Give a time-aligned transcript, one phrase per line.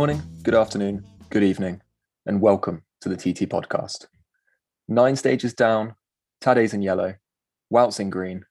[0.00, 1.78] morning, good afternoon, good evening,
[2.24, 4.06] and welcome to the TT podcast.
[4.88, 5.94] Nine stages down,
[6.42, 7.16] Tadej's in yellow,
[7.68, 8.46] Wout's in green.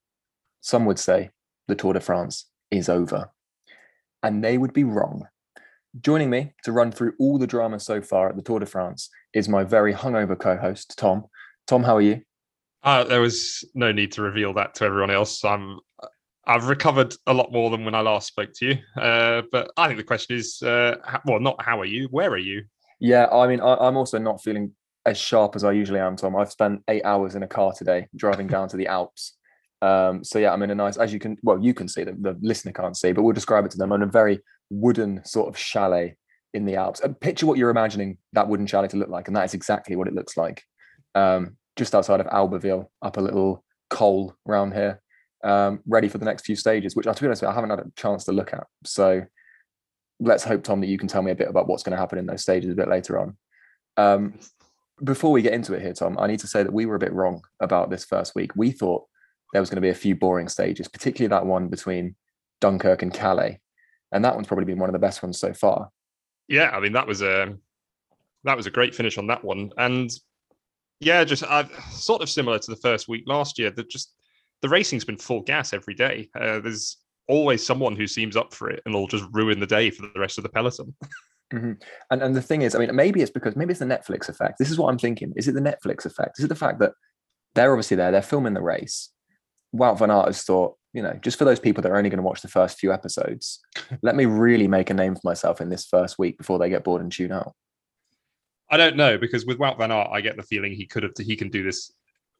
[0.62, 1.32] Some would say
[1.68, 3.32] the Tour de France is over.
[4.22, 5.28] And they would be wrong.
[6.00, 9.10] Joining me to run through all the drama so far at the Tour de France
[9.34, 11.26] is my very hungover co host, Tom.
[11.66, 12.22] Tom, how are you?
[12.84, 15.44] Uh, there was no need to reveal that to everyone else.
[15.44, 15.80] I'm
[16.50, 18.78] I've recovered a lot more than when I last spoke to you.
[19.00, 22.08] Uh, but I think the question is, uh, well, not how are you?
[22.10, 22.64] Where are you?
[23.00, 24.72] Yeah, I mean, I, I'm also not feeling
[25.06, 26.36] as sharp as I usually am, Tom.
[26.36, 29.38] I've spent eight hours in a car today driving down to the Alps.
[29.84, 32.22] Um, so yeah, I'm in a nice, as you can, well, you can see that
[32.22, 33.92] the listener can't see, but we'll describe it to them.
[33.92, 34.40] I'm in a very
[34.72, 36.16] wooden sort of chalet
[36.56, 37.00] in the Alps.
[37.22, 40.08] Picture what you're imagining that wooden chalet to look like, and that is exactly what
[40.08, 40.64] it looks like.
[41.14, 45.00] Um, just outside of Albertville, up a little col round here
[45.44, 47.80] um, ready for the next few stages, which, I to be honest, I haven't had
[47.80, 48.68] a chance to look at.
[48.86, 49.24] So
[50.20, 52.20] let's hope, Tom, that you can tell me a bit about what's going to happen
[52.20, 53.38] in those stages a bit later on.
[53.98, 54.40] Um,
[55.04, 57.00] before we get into it here, Tom, I need to say that we were a
[57.00, 58.52] bit wrong about this first week.
[58.56, 59.06] We thought
[59.54, 62.16] there was going to be a few boring stages, particularly that one between
[62.62, 63.60] Dunkirk and Calais,
[64.12, 65.90] and that one's probably been one of the best ones so far.
[66.48, 67.56] Yeah, I mean that was a
[68.44, 70.12] that was a great finish on that one, and
[71.00, 73.72] yeah, just uh, sort of similar to the first week last year.
[73.72, 74.14] That just
[74.62, 76.30] the racing's been full gas every day.
[76.36, 76.98] Uh, there's
[77.28, 80.20] always someone who seems up for it and will just ruin the day for the
[80.20, 80.96] rest of the peloton.
[81.54, 81.74] Mm-hmm.
[82.12, 84.60] And and the thing is, I mean, maybe it's because maybe it's the Netflix effect.
[84.60, 85.34] This is what I'm thinking.
[85.36, 86.40] Is it the Netflix effect?
[86.40, 86.92] Is it the fact that
[87.56, 89.10] they're obviously there, they're filming the race.
[89.76, 92.18] Wout van Aert has thought, you know, just for those people that are only going
[92.18, 93.60] to watch the first few episodes,
[94.02, 96.84] let me really make a name for myself in this first week before they get
[96.84, 97.54] bored and tune out.
[98.72, 101.14] I don't know because with Wout van Aert, I get the feeling he could have
[101.18, 101.92] he can do this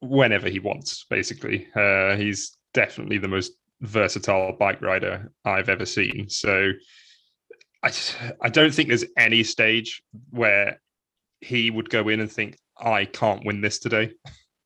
[0.02, 1.06] whenever he wants.
[1.10, 6.30] Basically, uh, he's definitely the most versatile bike rider I've ever seen.
[6.30, 6.72] So
[7.84, 7.92] I
[8.42, 10.82] I don't think there's any stage where
[11.42, 14.12] he would go in and think I can't win this today.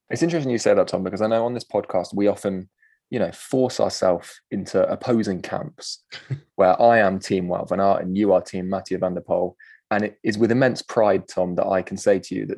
[0.09, 2.69] It's interesting you say that, Tom, because I know on this podcast we often,
[3.09, 6.03] you know, force ourselves into opposing camps
[6.55, 9.55] where I am Team Wout van Aert and you are Team Mathieu van der Poel.
[9.91, 12.57] And it is with immense pride, Tom, that I can say to you that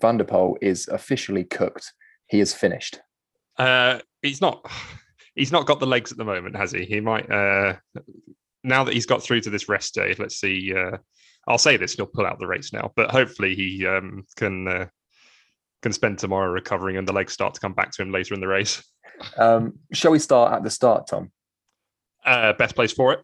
[0.00, 1.92] Van der Poel is officially cooked
[2.28, 3.00] he is finished?
[3.58, 4.70] Uh, he's not.
[5.34, 6.86] He's not got the legs at the moment, has he?
[6.86, 7.30] He might.
[7.30, 7.76] Uh,
[8.64, 10.74] now that he's got through to this rest day, let's see.
[10.74, 10.96] Uh,
[11.46, 14.86] I'll say this: he'll pull out the race now, but hopefully he um, can uh,
[15.82, 18.40] can spend tomorrow recovering, and the legs start to come back to him later in
[18.40, 18.82] the race.
[19.36, 21.30] Um, shall we start at the start, Tom?
[22.24, 23.20] Uh, best place for it.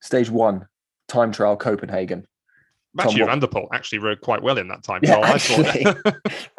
[0.00, 0.66] Stage one,
[1.08, 2.26] time trial Copenhagen.
[2.94, 5.00] Mathieu Van der Poel actually rode quite well in that time.
[5.02, 5.94] Yeah, actually, I,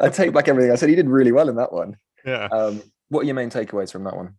[0.00, 0.88] I take back everything I said.
[0.88, 1.96] He did really well in that one.
[2.24, 2.46] Yeah.
[2.46, 4.34] Um, what are your main takeaways from that one?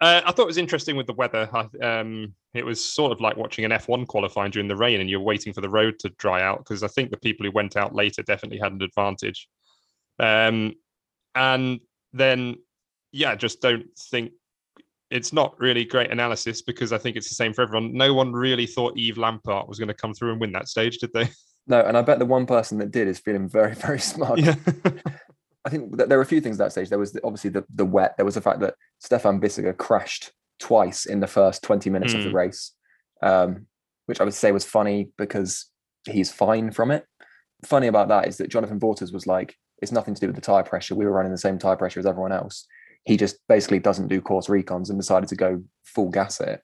[0.00, 1.48] Uh, I thought it was interesting with the weather.
[1.82, 5.20] Um, it was sort of like watching an F1 qualifying during the rain, and you're
[5.20, 7.94] waiting for the road to dry out because I think the people who went out
[7.94, 9.48] later definitely had an advantage.
[10.18, 10.74] Um,
[11.34, 11.80] and
[12.12, 12.56] then,
[13.12, 14.32] yeah, just don't think
[15.10, 17.92] it's not really great analysis because I think it's the same for everyone.
[17.92, 20.98] No one really thought Yves Lampaert was going to come through and win that stage,
[20.98, 21.28] did they?
[21.66, 24.38] No, and I bet the one person that did is feeling very, very smart.
[24.38, 24.56] Yeah.
[25.64, 26.90] I think that there were a few things that stage.
[26.90, 28.16] There was obviously the, the wet.
[28.16, 32.18] There was the fact that Stefan Bissegger crashed twice in the first 20 minutes mm.
[32.18, 32.36] of the hmm.
[32.36, 32.72] race,
[33.22, 33.66] um,
[34.06, 35.70] which I would say was funny because
[36.08, 37.06] he's fine from it.
[37.64, 40.42] Funny about that is that Jonathan Vaughters was like, it's nothing to do with the
[40.42, 40.94] tire pressure.
[40.94, 42.66] We were running the same tire pressure as everyone else
[43.04, 46.60] he just basically doesn't do course recons and decided to go full gas at it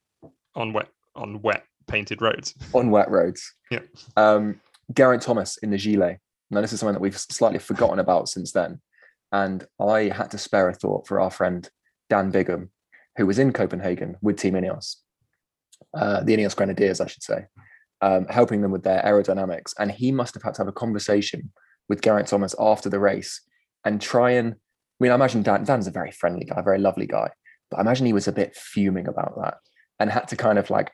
[0.55, 2.55] on wet on wet painted roads.
[2.75, 3.55] on wet roads.
[3.71, 3.81] Yeah.
[4.17, 4.61] Um,
[4.93, 6.19] Geraint Thomas in the gilet.
[6.51, 8.81] Now this is something that we've slightly forgotten about since then,
[9.31, 11.69] and I had to spare a thought for our friend
[12.09, 12.71] Dan Bigham,
[13.17, 14.97] who was in Copenhagen with Team Ineos,
[15.95, 17.47] uh, the Ineos Grenadiers, I should say,
[18.01, 21.53] um, helping them with their aerodynamics, and he must have had to have a conversation
[21.89, 23.43] with Geraint Thomas after the race
[23.84, 24.57] and try and
[25.00, 27.30] I mean, I imagine Dan, Dan's a very friendly guy, very lovely guy,
[27.70, 29.58] but I imagine he was a bit fuming about that
[29.98, 30.92] and had to kind of like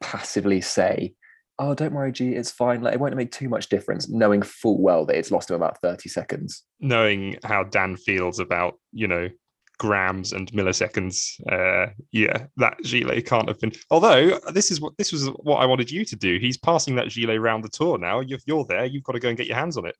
[0.00, 1.14] passively say,
[1.58, 2.82] "Oh, don't worry, G, it's fine.
[2.82, 5.80] Like, it won't make too much difference," knowing full well that it's lost him about
[5.82, 6.62] thirty seconds.
[6.80, 9.28] Knowing how Dan feels about you know
[9.76, 13.72] grams and milliseconds, uh, yeah, that gilet can't have been.
[13.90, 16.38] Although this is what this was what I wanted you to do.
[16.38, 18.20] He's passing that gilet around the tour now.
[18.20, 19.96] If you're there, you've got to go and get your hands on it.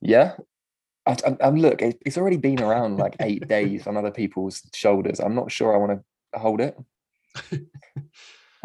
[0.00, 0.34] Yeah,
[1.08, 5.20] I, look, it's already been around like eight days on other people's shoulders.
[5.20, 6.02] I'm not sure I want
[6.32, 6.76] to hold it.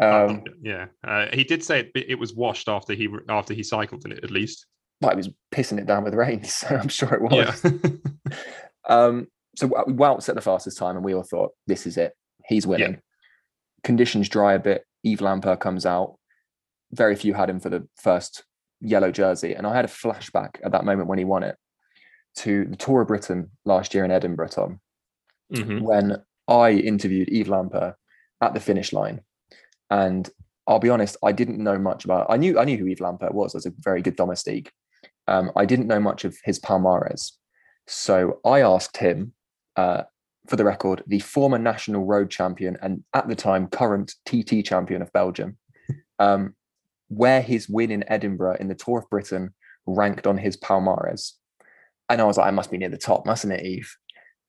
[0.00, 4.04] Um, yeah, uh, he did say it, it, was washed after he after he cycled
[4.04, 4.66] in it, at least.
[5.00, 7.64] But he was pissing it down with rain, so I'm sure it was.
[7.64, 8.36] Yeah.
[8.88, 12.12] um, so Wout set the fastest time, and we all thought this is it.
[12.44, 12.94] He's winning.
[12.94, 12.98] Yeah.
[13.84, 14.84] Conditions dry a bit.
[15.04, 16.16] Yves Lampaert comes out.
[16.90, 18.42] very few had him for the first
[18.80, 19.54] yellow jersey.
[19.54, 21.56] And I had a flashback at that moment when he won it
[22.36, 24.80] to the Tour of Britain last year in Edinburgh, Tom,
[25.52, 25.82] Mhm.
[25.82, 27.94] when I interviewed Yves Lampaert
[28.40, 29.20] at the finish line.
[29.90, 30.28] And
[30.66, 33.32] I'll be honest, I didn't know much about I knew I knew who Yves Lampaert
[33.34, 34.72] was as a very good domestique.
[35.26, 37.32] Um, I didn't know much of his Palmares.
[37.86, 39.34] So I asked him,
[39.76, 40.04] uh,
[40.46, 45.00] for the record, the former national road champion and at the time current TT champion
[45.02, 45.56] of Belgium,
[46.18, 46.54] um,
[47.08, 49.54] where his win in Edinburgh in the Tour of Britain
[49.86, 51.34] ranked on his Palmares.
[52.08, 53.96] And I was like, I must be near the top, mustn't it, Yves?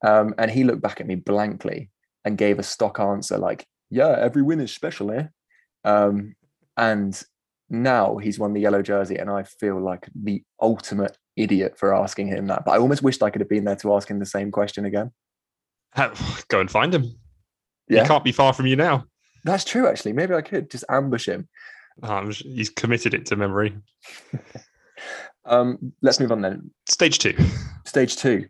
[0.05, 1.89] Um, and he looked back at me blankly
[2.23, 5.27] and gave a stock answer like, yeah, every win is special, eh?
[5.83, 6.35] Um,
[6.75, 7.21] and
[7.69, 12.27] now he's won the yellow jersey, and I feel like the ultimate idiot for asking
[12.27, 12.65] him that.
[12.65, 14.85] But I almost wished I could have been there to ask him the same question
[14.85, 15.11] again.
[16.49, 17.15] Go and find him.
[17.87, 18.01] Yeah.
[18.01, 19.05] He can't be far from you now.
[19.43, 20.13] That's true, actually.
[20.13, 21.47] Maybe I could just ambush him.
[22.03, 23.75] Um, he's committed it to memory.
[25.45, 26.71] Um, let's move on then.
[26.87, 27.35] Stage two.
[27.85, 28.47] Stage two.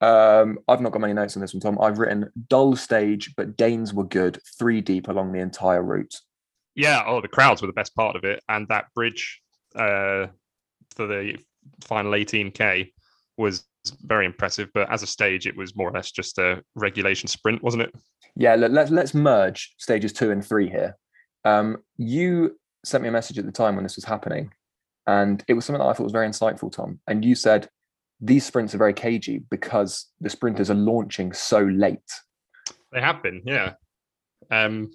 [0.00, 1.78] Um, I've not got many notes on this one, Tom.
[1.80, 6.14] I've written dull stage, but Danes were good, three deep along the entire route.
[6.74, 7.02] Yeah.
[7.06, 9.40] Oh, the crowds were the best part of it, and that bridge
[9.74, 10.26] uh,
[10.94, 11.38] for the
[11.82, 12.92] final 18k
[13.38, 13.64] was
[14.02, 14.68] very impressive.
[14.74, 17.94] But as a stage, it was more or less just a regulation sprint, wasn't it?
[18.34, 20.96] Yeah, let, let's let's merge stages two and three here.
[21.44, 24.52] Um, you sent me a message at the time when this was happening,
[25.06, 27.00] and it was something that I thought was very insightful, Tom.
[27.06, 27.68] And you said
[28.20, 31.98] these sprints are very cagey because the sprinters are launching so late.
[32.92, 33.74] They have been, yeah.
[34.50, 34.90] Um,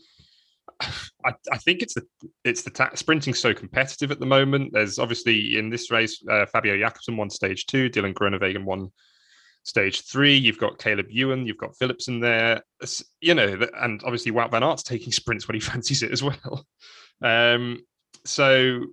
[0.81, 2.03] I, I think it's the
[2.43, 4.71] it's the ta- sprinting so competitive at the moment.
[4.73, 8.91] There's obviously in this race, uh, Fabio Jakobsen won stage two, Dylan Groenewegen won
[9.63, 10.35] stage three.
[10.35, 14.49] You've got Caleb Ewan, you've got Phillips in there, It's- you know, and obviously Wout
[14.49, 16.65] van Aert's taking sprints when he fancies it as well.
[17.21, 17.81] Um,
[18.25, 18.85] so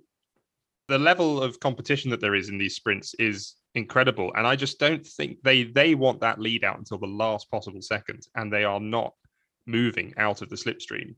[0.89, 4.79] the level of competition that there is in these sprints is incredible, and I just
[4.79, 8.63] don't think they they want that lead out until the last possible second, and they
[8.65, 9.13] are not
[9.65, 11.15] moving out of the slipstream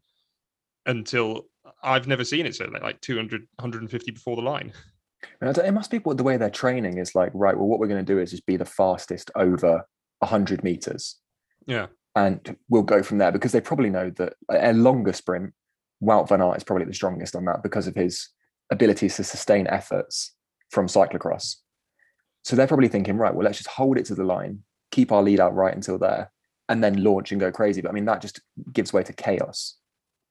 [0.85, 1.45] until
[1.83, 4.73] I've never seen it so late, like 200, 150 before the line.
[5.39, 7.29] And I don't- it must be what the way they're training is like.
[7.35, 9.85] Right, well, what we're going to do is just be the fastest over
[10.23, 11.19] hundred meters,
[11.67, 11.87] Yeah.
[12.15, 15.53] and we'll go from there because they probably know that a a longer sprint,
[16.01, 18.29] Wout van Aert is probably the strongest on that because of his
[18.71, 20.33] abilities to sustain efforts
[20.69, 21.57] from cyclocross.
[22.43, 25.21] So they're probably thinking, right, well, let's just hold it to the line, keep our
[25.21, 26.31] lead out right until there,
[26.69, 27.81] and then launch and go crazy.
[27.81, 28.41] But I mean, that just
[28.73, 29.75] gives way to chaos.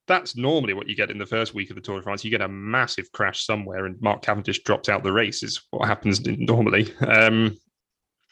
[0.08, 2.24] That's normally what you get in the first week of the Tour de France.
[2.24, 5.44] You get a massive crash somewhere, and Mark Cavendish drops out the race.
[5.44, 6.92] Is what happens normally.
[7.06, 7.56] Um,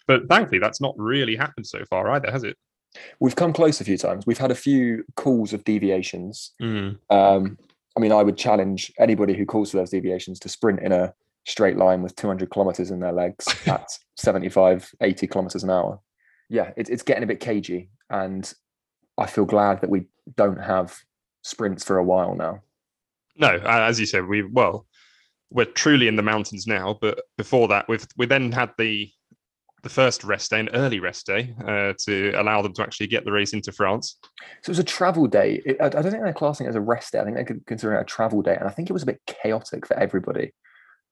[0.09, 2.57] but thankfully, that's not really happened so far either, has it?
[3.21, 4.27] We've come close a few times.
[4.27, 6.53] We've had a few calls of deviations.
[6.61, 6.99] Mm.
[7.11, 7.59] Um,
[7.99, 11.13] I mean, I would challenge anybody who calls for those deviations to sprint in a
[11.47, 15.99] straight line with 200 kilometers in their legs at 75, 80 kilometers an hour.
[16.49, 17.91] Yeah, it, it's getting a bit cagey.
[18.09, 18.55] And
[19.19, 20.07] I feel glad that we
[20.37, 20.97] don't have
[21.43, 22.63] sprints for a while now.
[23.37, 24.87] No, as you said, we well,
[25.51, 26.97] we're truly in the mountains now.
[27.01, 29.11] But before that, we've we then had the
[29.83, 33.25] the first rest day, an early rest day, uh, to allow them to actually get
[33.25, 34.19] the race into France.
[34.63, 35.63] So it was a travel day.
[35.65, 37.21] It, I, I don't think they're classing it as a rest day.
[37.21, 38.57] I think they could consider it a travel day.
[38.57, 40.53] And I think it was a bit chaotic for everybody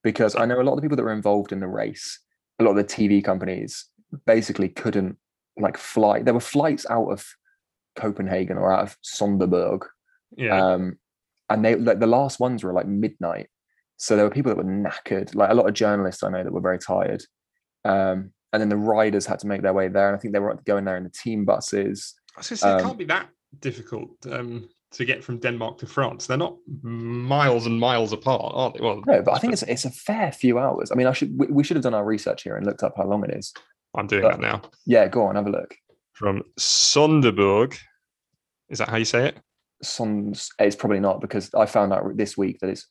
[0.02, 2.20] because I know a lot of the people that were involved in the race,
[2.58, 3.86] a lot of the TV companies
[4.26, 5.16] basically couldn't
[5.56, 6.22] like fly.
[6.22, 7.26] There were flights out of
[7.96, 9.86] Copenhagen or out of Sonderborg.
[10.36, 10.98] Yeah, Um,
[11.48, 13.48] and they like the last ones were like midnight.
[13.96, 16.52] So there were people that were knackered, like a lot of journalists I know that
[16.52, 17.22] were very tired.
[17.84, 20.08] Um, and then the riders had to make their way there.
[20.08, 22.14] And I think they were going there in the team buses.
[22.36, 23.28] I was going to say, it um, can't be that
[23.60, 26.26] difficult um, to get from Denmark to France.
[26.26, 28.80] They're not miles and miles apart, aren't they?
[28.80, 30.90] Well, No, but I think it's it's a fair few hours.
[30.90, 32.94] I mean, I should we, we should have done our research here and looked up
[32.96, 33.52] how long it is.
[33.94, 34.62] I'm doing but- that now.
[34.86, 35.74] Yeah, go on, have a look.
[36.14, 37.78] From Sonderborg,
[38.70, 39.38] is that how you say it?
[39.82, 42.86] Sons, it's probably not because I found out this week that it's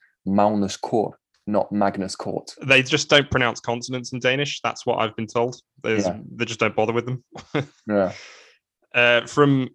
[0.81, 2.51] Court, not Magnus Cort.
[2.65, 4.61] They just don't pronounce consonants in Danish.
[4.63, 5.55] That's what I've been told.
[5.85, 6.17] Yeah.
[6.35, 7.23] They just don't bother with them.
[7.87, 8.11] Yeah,
[8.93, 9.69] Uh, from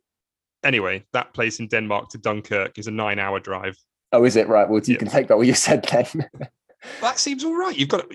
[0.64, 3.76] anyway, that place in Denmark to Dunkirk is a nine-hour drive.
[4.12, 4.68] Oh, is it right?
[4.68, 4.98] Well, you Yeah.
[4.98, 6.28] can take back what you said then.
[7.02, 7.76] That seems all right.
[7.76, 8.06] You've got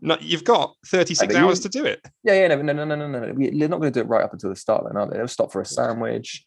[0.00, 2.00] no, you've got 36 but you- hours to do it.
[2.22, 3.32] yeah, yeah, no, no, no, no, no, no.
[3.32, 5.16] We- They're not going to do it right up until the start, then, are they?
[5.16, 6.46] They'll stop for a sandwich.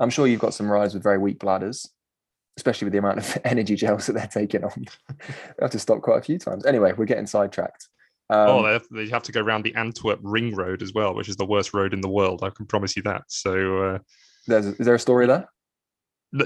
[0.00, 1.86] I'm sure you've got some rides with very weak bladders,
[2.56, 4.84] especially with the amount of energy gels that they're taking on.
[5.08, 6.66] they have to stop quite a few times.
[6.66, 7.88] Anyway, we're getting sidetracked.
[8.30, 11.14] Um, oh, they have, they have to go around the Antwerp Ring Road as well,
[11.14, 12.42] which is the worst road in the world.
[12.42, 13.22] I can promise you that.
[13.28, 13.98] So uh,
[14.46, 15.48] there's, is there a story there?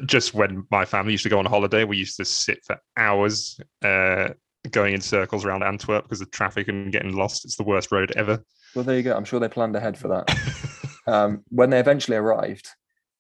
[0.07, 3.61] just when my family used to go on holiday, we used to sit for hours
[3.85, 4.31] uh,
[4.71, 7.45] going in circles around Antwerp because of traffic and getting lost.
[7.45, 8.43] It's the worst road ever.
[8.75, 9.17] Well, there you go.
[9.17, 10.91] I'm sure they planned ahead for that.
[11.07, 12.69] um, when they eventually arrived,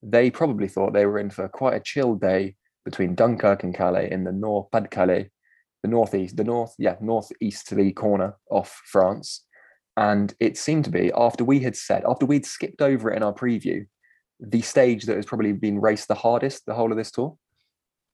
[0.02, 4.10] they probably thought they were in for quite a chill day between Dunkirk and Calais
[4.10, 5.28] in the North Pas de Calais,
[5.82, 9.44] the northeast, the north, yeah, northeasterly corner of France.
[9.98, 13.22] And it seemed to be after we had said, after we'd skipped over it in
[13.22, 13.86] our preview,
[14.38, 17.36] the stage that has probably been raced the hardest the whole of this tour.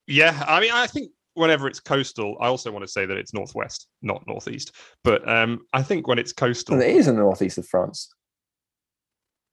[0.07, 3.35] Yeah, I mean, I think whenever it's coastal, I also want to say that it's
[3.35, 4.73] northwest, not northeast.
[5.05, 8.09] But um, I think when it's coastal, well, it is in the northeast of France.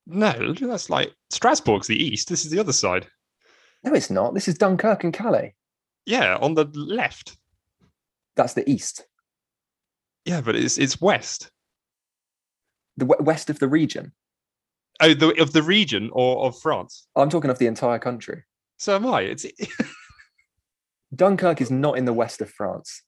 [0.07, 2.29] No, that's like Strasbourg's the east.
[2.29, 3.07] This is the other side.
[3.83, 4.33] No, it's not.
[4.33, 5.55] This is Dunkirk and Calais.
[6.05, 7.37] Yeah, on the left.
[8.35, 9.05] That's the east.
[10.25, 11.51] Yeah, but it's it's west.
[12.97, 14.11] The w- west of the region.
[15.01, 17.07] Oh, the, of the region or of France?
[17.15, 18.43] Oh, I'm talking of the entire country.
[18.77, 19.21] So am I.
[19.21, 19.45] It's
[21.15, 23.03] Dunkirk is not in the west of France.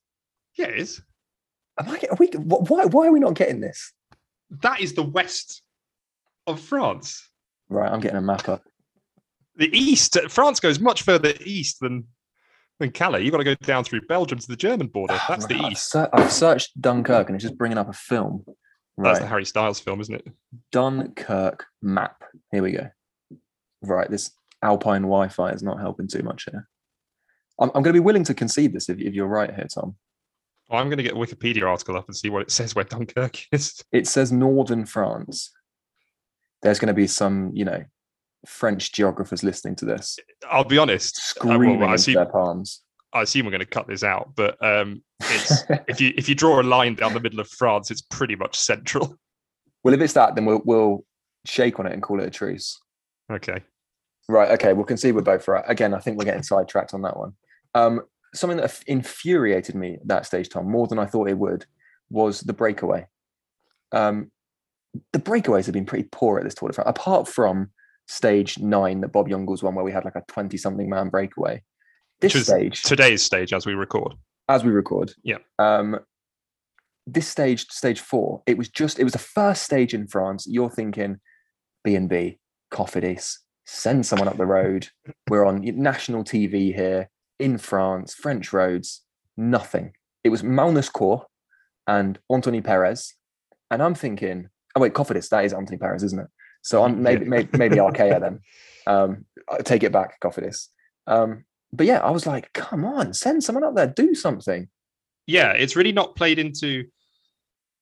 [0.57, 1.01] Yeah, it is.
[1.79, 1.99] Am I?
[2.09, 2.27] Are we?
[2.27, 2.85] Why?
[2.85, 3.93] Why are we not getting this?
[4.61, 5.61] That is the west
[6.47, 7.29] of France.
[7.69, 8.63] Right, I'm getting a map up.
[9.55, 10.17] The east.
[10.29, 12.05] France goes much further east than
[12.79, 13.21] than Calais.
[13.23, 15.13] You've got to go down through Belgium to the German border.
[15.15, 15.91] Ah, That's the I've east.
[15.91, 18.43] ser- I've searched Dunkirk and it's just bringing up a film.
[18.97, 20.27] That's the Harry Styles film, isn't it?
[20.71, 22.23] Dunkirk map.
[22.51, 22.89] Here we go.
[23.81, 24.31] Right, this
[24.61, 26.67] Alpine Wi-Fi is not helping too much here.
[27.59, 29.95] I'm, I'm going to be willing to concede this if, if you're right here, Tom.
[30.69, 32.85] Well, I'm going to get a Wikipedia article up and see what it says where
[32.85, 33.83] Dunkirk is.
[33.91, 35.51] It says northern France.
[36.61, 37.83] There's going to be some, you know,
[38.45, 40.17] French geographers listening to this,
[40.49, 41.37] I'll be honest.
[41.41, 42.81] uh, well, screaming I assume- their palms.
[43.13, 46.35] I assume we're going to cut this out, but um, it's if you if you
[46.35, 49.17] draw a line down the middle of France, it's pretty much central.
[49.83, 51.03] well, if it's that, then we'll we'll
[51.45, 52.79] shake on it and call it a truce.
[53.29, 53.61] Okay.
[54.29, 54.51] Right.
[54.51, 54.71] Okay.
[54.71, 55.63] We'll concede we're both right.
[55.67, 57.33] Again, I think we're getting sidetracked on that one.
[57.75, 58.01] Um,
[58.33, 61.65] something that infuriated me at that stage, Tom, more than I thought it would,
[62.09, 63.07] was the breakaway.
[63.91, 64.31] Um,
[65.11, 67.71] the breakaways have been pretty poor at this Tour de France, apart from
[68.11, 71.61] stage nine that Bob Jungels won, where we had like a 20 something man breakaway.
[72.19, 74.13] This stage, Today's stage as we record.
[74.49, 75.37] as we record, Yeah.
[75.59, 75.97] Um,
[77.07, 80.45] this stage, stage four, it was just, it was the first stage in France.
[80.47, 81.19] You're thinking
[81.83, 82.37] B and B,
[82.71, 84.89] Cofidis, send someone up the road.
[85.29, 89.01] We're on national TV here in France, French roads,
[89.35, 89.93] nothing.
[90.23, 91.25] It was Magnus Kor
[91.87, 93.15] and Anthony Perez.
[93.71, 96.27] And I'm thinking, oh wait, Cofidis, that is Anthony Perez, isn't it?
[96.61, 98.39] So I'm maybe maybe, maybe Arkea then.
[98.87, 100.67] Um, I take it back, Cofidis.
[101.07, 104.67] Um, but yeah, I was like, come on, send someone up there, do something.
[105.27, 106.85] Yeah, it's really not played into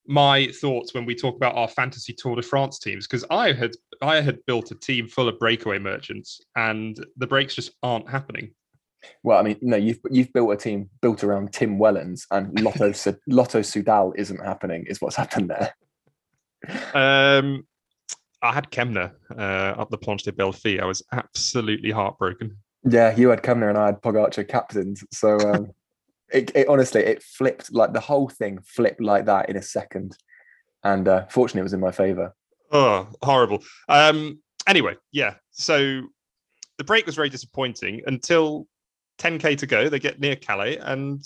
[0.08, 3.72] my thoughts when we talk about our fantasy Tour de France teams because I had
[4.02, 8.52] I had built a team full of breakaway merchants and the breaks just aren't happening.
[9.24, 12.88] Well, I mean, no, you've you've built a team built around Tim Wellens and Lotto
[13.28, 15.74] Lotto Soudal isn't happening, is what's happened there.
[16.94, 17.68] Um,
[18.42, 20.80] I had Kämna uh, up the Planche des Belles Filles.
[20.82, 22.56] I was absolutely heartbroken.
[22.88, 25.00] Yeah, you had Kämna and I had Pogacar captained.
[25.12, 25.72] So um,
[26.32, 30.18] it, it honestly it flipped like the whole thing flipped like that in a second.
[30.84, 32.34] And uh, fortunately, it was in my favour.
[32.72, 33.64] Oh, horrible.
[33.90, 35.36] Um, anyway, yeah.
[35.52, 36.04] So
[36.78, 38.68] the break was very disappointing until
[39.18, 39.90] 10k to go.
[39.90, 41.22] They get near Calais and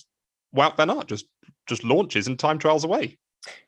[0.55, 1.25] Wout van Aert just
[1.67, 3.17] just launches and time trials away.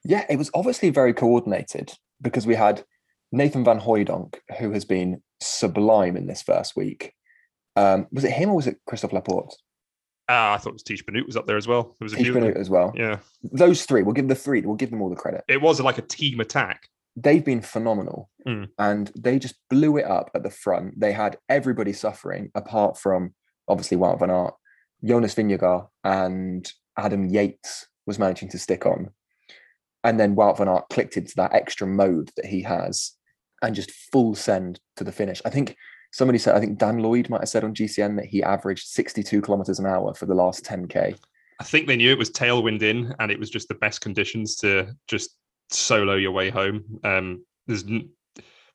[0.03, 2.83] Yeah, it was obviously very coordinated because we had
[3.35, 7.13] Nathan Van Hooydonck, who has been sublime in this first week.
[7.75, 9.53] Um, was it him or was it Christophe Laporte?
[10.29, 11.95] Ah, I thought it was Tiesj Benoot was up there as well.
[11.99, 12.31] There was a Tish.
[12.33, 12.93] Benoot as well.
[12.95, 15.43] Yeah, Those three, we'll give the three, we'll give them all the credit.
[15.47, 16.87] it was like a team attack.
[17.17, 18.67] they've been phenomenal Mm.
[18.77, 20.99] and they just blew it up at the front.
[20.99, 23.33] They had everybody suffering apart from
[23.67, 24.53] obviously Wout van Aert,
[25.03, 29.09] Jonas Vingegaard and Adam Yates was managing to stick on.
[30.03, 33.13] And then Wout van Aert clicked into that extra mode that he has
[33.61, 35.41] and just full send to the finish.
[35.45, 35.75] I think
[36.11, 39.41] somebody said, I think Dan Lloyd might have said on GCN that he averaged 62
[39.41, 41.17] kilometers an hour for the last 10K.
[41.59, 44.55] I think they knew it was tailwind in, and it was just the best conditions
[44.57, 45.37] to just
[45.69, 46.83] solo your way home.
[47.03, 48.09] Um, there's n-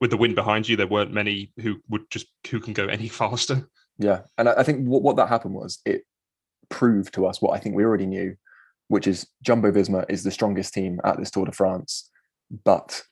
[0.00, 3.08] with the wind behind you, there weren't many who would just who can go any
[3.20, 3.68] faster.
[3.98, 6.04] Yeah, and I I think what, what that happened was it
[6.70, 8.34] proved to us what I think we already knew,
[8.88, 12.10] which is Jumbo Visma is the strongest team at this Tour de France,
[12.64, 13.02] but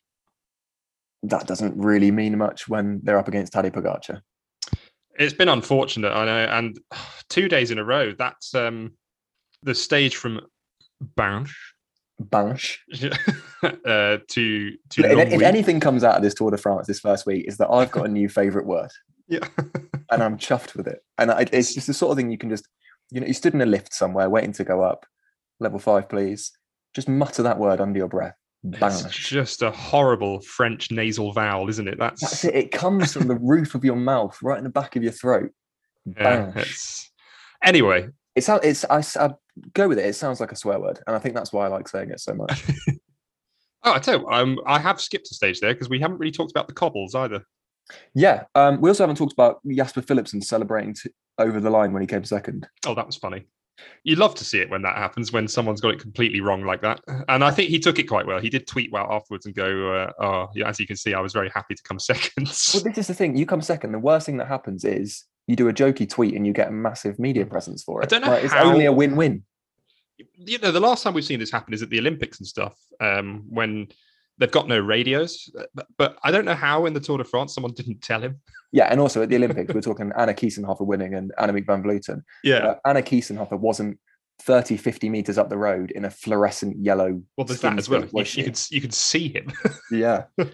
[1.24, 4.20] that doesn't really mean much when they're up against Tadej Pogacar.
[5.18, 6.78] It's been unfortunate, I know, and
[7.28, 8.12] two days in a row.
[8.12, 8.92] That's um,
[9.62, 10.40] the stage from
[11.16, 11.54] Binche
[12.22, 12.78] Binche.
[13.62, 17.26] uh, to to If, if anything comes out of this Tour de France this first
[17.26, 18.90] week, is that I've got a new favourite word.
[19.30, 19.46] Yeah.
[20.10, 21.00] and I'm chuffed with it.
[21.18, 22.66] And I, it's just the sort of thing you can just,
[23.10, 25.04] you know, you stood in a lift somewhere waiting to go up,
[25.60, 26.50] level five, please.
[26.94, 28.37] Just mutter that word under your breath.
[28.64, 31.98] It's just a horrible French nasal vowel, isn't it?
[31.98, 32.54] That's, That's it.
[32.54, 35.50] It comes from the roof of your mouth, right in the back of your throat.
[36.04, 37.10] yeah, it's
[37.64, 38.08] anyway.
[38.34, 38.64] It sounds.
[38.64, 38.84] It's.
[38.84, 39.34] I
[39.74, 40.06] go with it.
[40.06, 42.20] It sounds like a swear word, and I think that's why I like saying it
[42.20, 42.62] so much.
[43.84, 46.32] Oh, I tell you, um, I have skipped a stage there because we haven't really
[46.32, 47.42] talked about the cobbles either.
[48.12, 48.42] yeah.
[48.56, 48.80] Um.
[48.80, 52.24] We also haven't talked about Jasper Philipsen celebrating t- over the line when he came
[52.24, 52.68] second.
[52.84, 53.46] Oh, that was funny.
[54.04, 56.82] You love to see it when that happens, when someone's got it completely wrong like
[56.82, 57.00] that.
[57.28, 58.40] And I think he took it quite well.
[58.40, 61.20] He did tweet well afterwards and go, uh, "Oh, yeah, as you can see, I
[61.20, 63.36] was very happy to come second." Well, this is the thing.
[63.36, 63.92] You come second.
[63.92, 66.72] The worst thing that happens is you do a jokey tweet and you get a
[66.72, 68.04] massive media presence for it.
[68.04, 69.44] I don't know Like, it's how- only a win-win.
[70.36, 72.76] you know, the last time we've seen this happen is at the Olympics and stuff,
[73.00, 73.86] um, when
[74.38, 75.50] they've got no radios.
[75.74, 78.40] But, but I don't know how in the Tour de France someone didn't tell him.
[78.72, 82.22] Yeah, and also at the Olympics, we're talking Anna Kiesenhofer winning and Annemiek van Vleuten.
[82.44, 82.58] Yeah.
[82.58, 83.98] Uh, Anna Kiesenhofer wasn't
[84.40, 87.20] 30, 50 meters up the road in a fluorescent yellow.
[87.36, 88.04] well, there's that as well.
[88.04, 89.52] You, you could you could see him.
[89.90, 90.24] Yeah.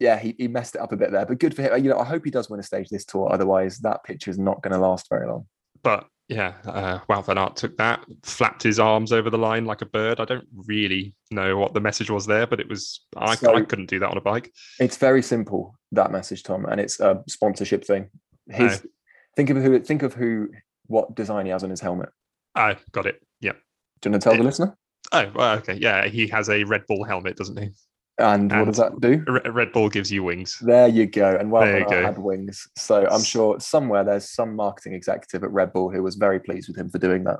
[0.00, 1.84] yeah, he, he messed it up a bit there, but good for him.
[1.84, 3.32] You know, I hope he does win a stage this tour.
[3.32, 5.46] Otherwise, that picture is not going to last very long.
[5.82, 9.82] but yeah, uh, Wout van Aert took that, flapped his arms over the line like
[9.82, 10.20] a bird.
[10.20, 13.62] I don't really know what the message was there, but it was I, So- I
[13.62, 14.52] couldn't do that on a bike.
[14.80, 18.08] It's very simple that message, Tom, and it's a sponsorship thing.
[18.48, 18.84] His
[19.36, 20.48] think of who think of who
[20.86, 22.08] what design he has on his helmet.
[22.54, 23.22] I got it.
[23.40, 23.52] Yeah.
[24.00, 24.76] Do you want to tell the listener?
[25.12, 25.74] Oh, okay.
[25.74, 27.70] Yeah, he has a Red Bull helmet, doesn't he?
[28.18, 29.24] And, what does that do?
[29.50, 30.58] Red Bull gives you wings.
[30.60, 31.34] There you go.
[31.34, 32.02] And well, you go.
[32.02, 32.68] had wings.
[32.76, 36.68] So I'm sure somewhere there's some marketing executive at Red Bull who was very pleased
[36.68, 37.38] with him for doing that.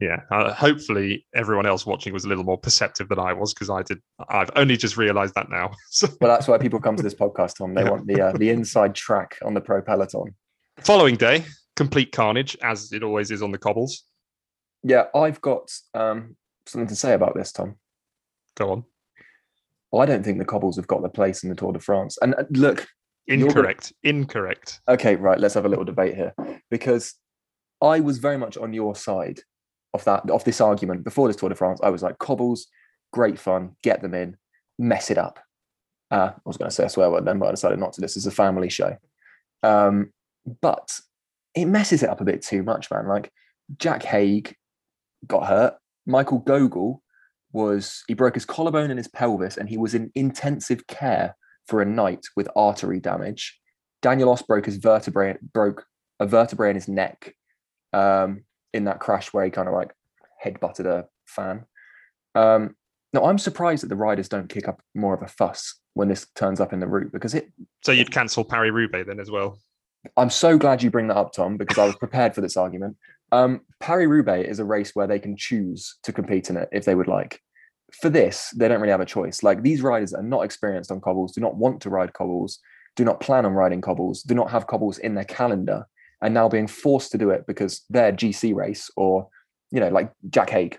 [0.00, 0.20] Yeah.
[0.30, 3.82] Uh, hopefully, everyone else watching was a little more perceptive than I was because I
[3.82, 4.00] did.
[4.28, 5.70] I've only just realised that now.
[5.90, 7.74] So, But that's why people come to this podcast, Tom.
[7.74, 7.90] They Yeah.
[7.90, 10.34] want the uh, the inside track on the pro peloton.
[10.80, 11.44] following day,
[11.76, 14.04] complete carnage as it always is on the cobbles.
[14.82, 16.36] Yeah, I've got um,
[16.66, 17.76] something to say about this, Tom.
[18.56, 18.84] Go on.
[19.94, 22.18] Well, I don't think the cobbles have got the place in the Tour de France.
[22.20, 22.84] And uh, look,
[23.28, 23.92] You're gonna- Incorrect.
[24.02, 24.80] Incorrect.
[24.88, 26.34] okay, right, let's have a little debate here
[26.68, 27.14] because
[27.80, 29.38] I was very much on your side
[29.92, 31.78] of that of this argument before this Tour de France.
[31.80, 32.66] I was like, cobbles,
[33.12, 34.36] great fun, get them in,
[34.80, 35.38] mess it up.
[36.10, 38.00] Uh, I was going to say a swear word then, but I decided not to.
[38.00, 38.96] This is a family show.
[39.62, 40.12] Um,
[40.60, 40.98] but
[41.54, 43.06] it messes it up a bit too much, man.
[43.06, 43.30] Like
[43.78, 44.56] Jack Haig
[45.24, 45.74] got hurt.
[46.04, 46.98] Michael Gogl
[47.54, 51.36] was he broke his collarbone and his pelvis, and he was in intensive care
[51.66, 53.58] for a night with artery damage.
[54.02, 55.86] Daniel Oss broke his vertebrae, broke
[56.20, 57.34] a vertebrae in his neck
[57.94, 59.94] um, in that crash where he kind of like
[60.44, 61.64] headbutted a fan.
[62.34, 62.76] Um,
[63.12, 66.26] now I'm surprised that the riders don't kick up more of a fuss when this
[66.34, 67.50] turns up in the route because it.
[67.84, 69.58] So you'd cancel Paris Roubaix then as well.
[70.16, 72.96] I'm so glad you bring that up, Tom, because I was prepared for this argument.
[73.32, 76.84] Um, Paris Roubaix is a race where they can choose to compete in it if
[76.84, 77.40] they would like.
[78.00, 79.42] For this, they don't really have a choice.
[79.42, 82.58] Like these riders are not experienced on cobbles, do not want to ride cobbles,
[82.96, 85.86] do not plan on riding cobbles, do not have cobbles in their calendar,
[86.22, 89.28] and now being forced to do it because their GC race or,
[89.70, 90.78] you know, like Jack Haig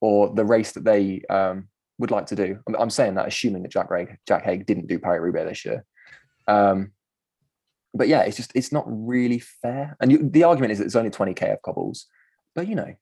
[0.00, 2.58] or the race that they um, would like to do.
[2.66, 5.64] I'm, I'm saying that assuming that Jack Haig, Jack Haig didn't do Paris Roubaix this
[5.64, 5.84] year.
[6.46, 6.92] Um,
[7.98, 9.96] but yeah, it's just it's not really fair.
[10.00, 12.06] And you, the argument is that it's only 20k of cobbles,
[12.54, 12.94] but you know,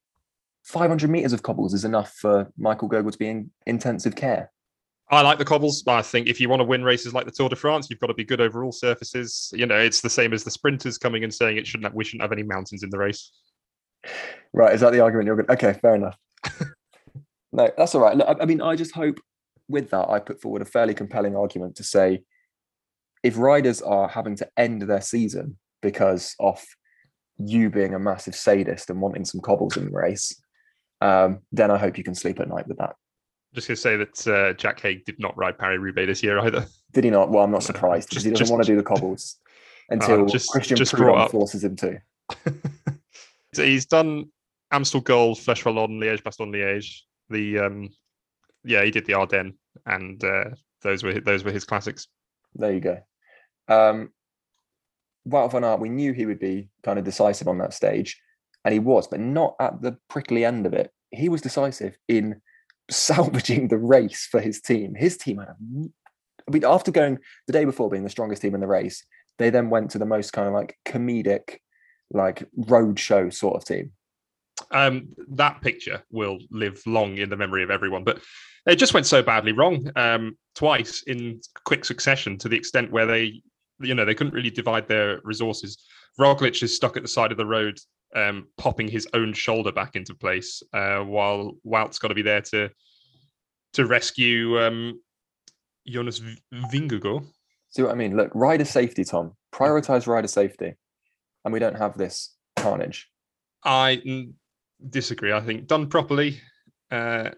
[0.65, 4.51] 500 meters of cobbles is enough for Michael Gogl to be in intensive care.
[5.09, 5.85] I like the cobbles.
[5.87, 8.09] I think if you want to win races like the Tour de France, you've got
[8.09, 9.53] to be good over all surfaces.
[9.55, 12.03] You know, it's the same as the sprinters coming and saying it shouldn't have, we
[12.03, 13.31] shouldn't have any mountains in the race.
[14.53, 14.75] Right?
[14.75, 15.51] Is that the argument you're going?
[15.51, 16.19] Okay, fair enough.
[17.53, 18.17] no, that's all right.
[18.17, 19.21] Look, I, I mean, I just hope
[19.69, 22.23] with that I put forward a fairly compelling argument to say
[23.27, 26.65] if riders are having to end their season because of
[27.39, 30.41] you being a massive sadist and wanting some cobbles in the race,
[31.01, 32.95] um, then I hope you can sleep at night with that.
[33.53, 36.39] Just going to say that uh, Jack Haig did not ride Paris Roubaix this year
[36.39, 36.67] either.
[36.93, 37.31] Did he not?
[37.31, 39.39] Well, I'm not surprised because he doesn't just- want to do the cobbles
[39.89, 41.99] until just- Christian just Prudhomme forces him to.
[43.55, 44.27] so he's done
[44.71, 47.01] Amstel Gold, Flèche Wallonne, Liège, Bastogne Liège.
[47.29, 47.89] The um,
[48.65, 50.51] yeah, he did the Ardennes, and uh,
[50.83, 52.09] those were those were his classics.
[52.55, 52.99] There you go.
[53.69, 54.11] Um,
[55.29, 58.21] Wout van Aert, we knew he would be kind of decisive on that stage,
[58.65, 60.91] and he was, but not at the prickly end of it.
[61.11, 62.41] He was decisive in
[62.91, 64.95] salvaging the race for his team.
[64.95, 65.55] His team had
[66.49, 69.05] I mean, after going the day before being the strongest team in the race,
[69.39, 71.59] they then went to the most kind of like comedic,
[72.11, 73.93] like road show sort of team.
[74.71, 78.21] Um, that picture will live long in the memory of everyone, but
[78.67, 83.07] it just went so badly wrong um, twice in quick succession to the extent where
[83.07, 83.43] they
[83.81, 85.79] you know they couldn't really divide their resources.
[86.19, 87.79] Roglic is stuck at the side of the road,
[88.15, 92.41] um, popping his own shoulder back into place, uh, while Wout's got to be there
[92.43, 92.71] to
[93.75, 95.01] to rescue um,
[95.87, 96.21] Jonas
[96.53, 97.27] Vingegaard.
[97.71, 98.17] See what I mean?
[98.17, 99.33] Look, rider safety, Tom.
[99.55, 100.75] Prioritize rider safety,
[101.45, 103.09] and we don't have this carnage.
[103.65, 104.29] I
[104.89, 105.33] disagree.
[105.33, 106.41] I think done properly,
[106.91, 107.31] uh,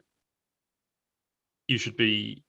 [1.66, 2.44] you should be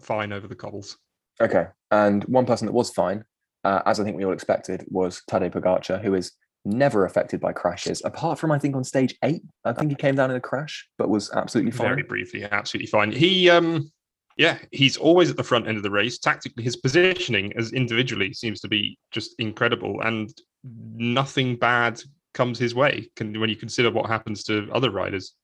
[0.00, 0.96] fine over the cobbles.
[1.40, 3.24] Okay, and one person that was fine,
[3.64, 6.32] uh, as I think we all expected, was Tadej Pogacar, who is
[6.64, 9.42] never affected by crashes, apart from I think on stage eight.
[9.64, 11.88] I think he came down in a crash, but was absolutely fine.
[11.88, 13.12] Very briefly, absolutely fine.
[13.12, 13.90] He, um,
[14.36, 16.18] yeah, he's always at the front end of the race.
[16.18, 20.30] Tactically, his positioning as individually seems to be just incredible, and
[20.64, 22.00] nothing bad
[22.34, 25.34] comes his way can, when you consider what happens to other riders.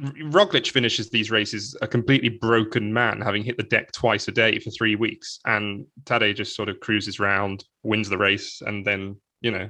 [0.00, 4.58] Roglic finishes these races a completely broken man, having hit the deck twice a day
[4.58, 9.16] for three weeks, and Tadej just sort of cruises around, wins the race, and then
[9.40, 9.68] you know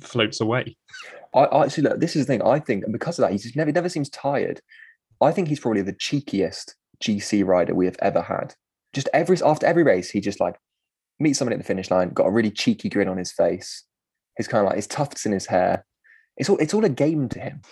[0.00, 0.76] floats away.
[1.34, 2.00] I, I actually look.
[2.00, 2.42] This is the thing.
[2.42, 4.60] I think, and because of that, he just never never seems tired.
[5.20, 8.54] I think he's probably the cheekiest GC rider we have ever had.
[8.92, 10.56] Just every after every race, he just like
[11.18, 13.84] meets someone at the finish line, got a really cheeky grin on his face.
[14.36, 15.84] His kind of like his tufts in his hair.
[16.36, 17.62] It's all it's all a game to him.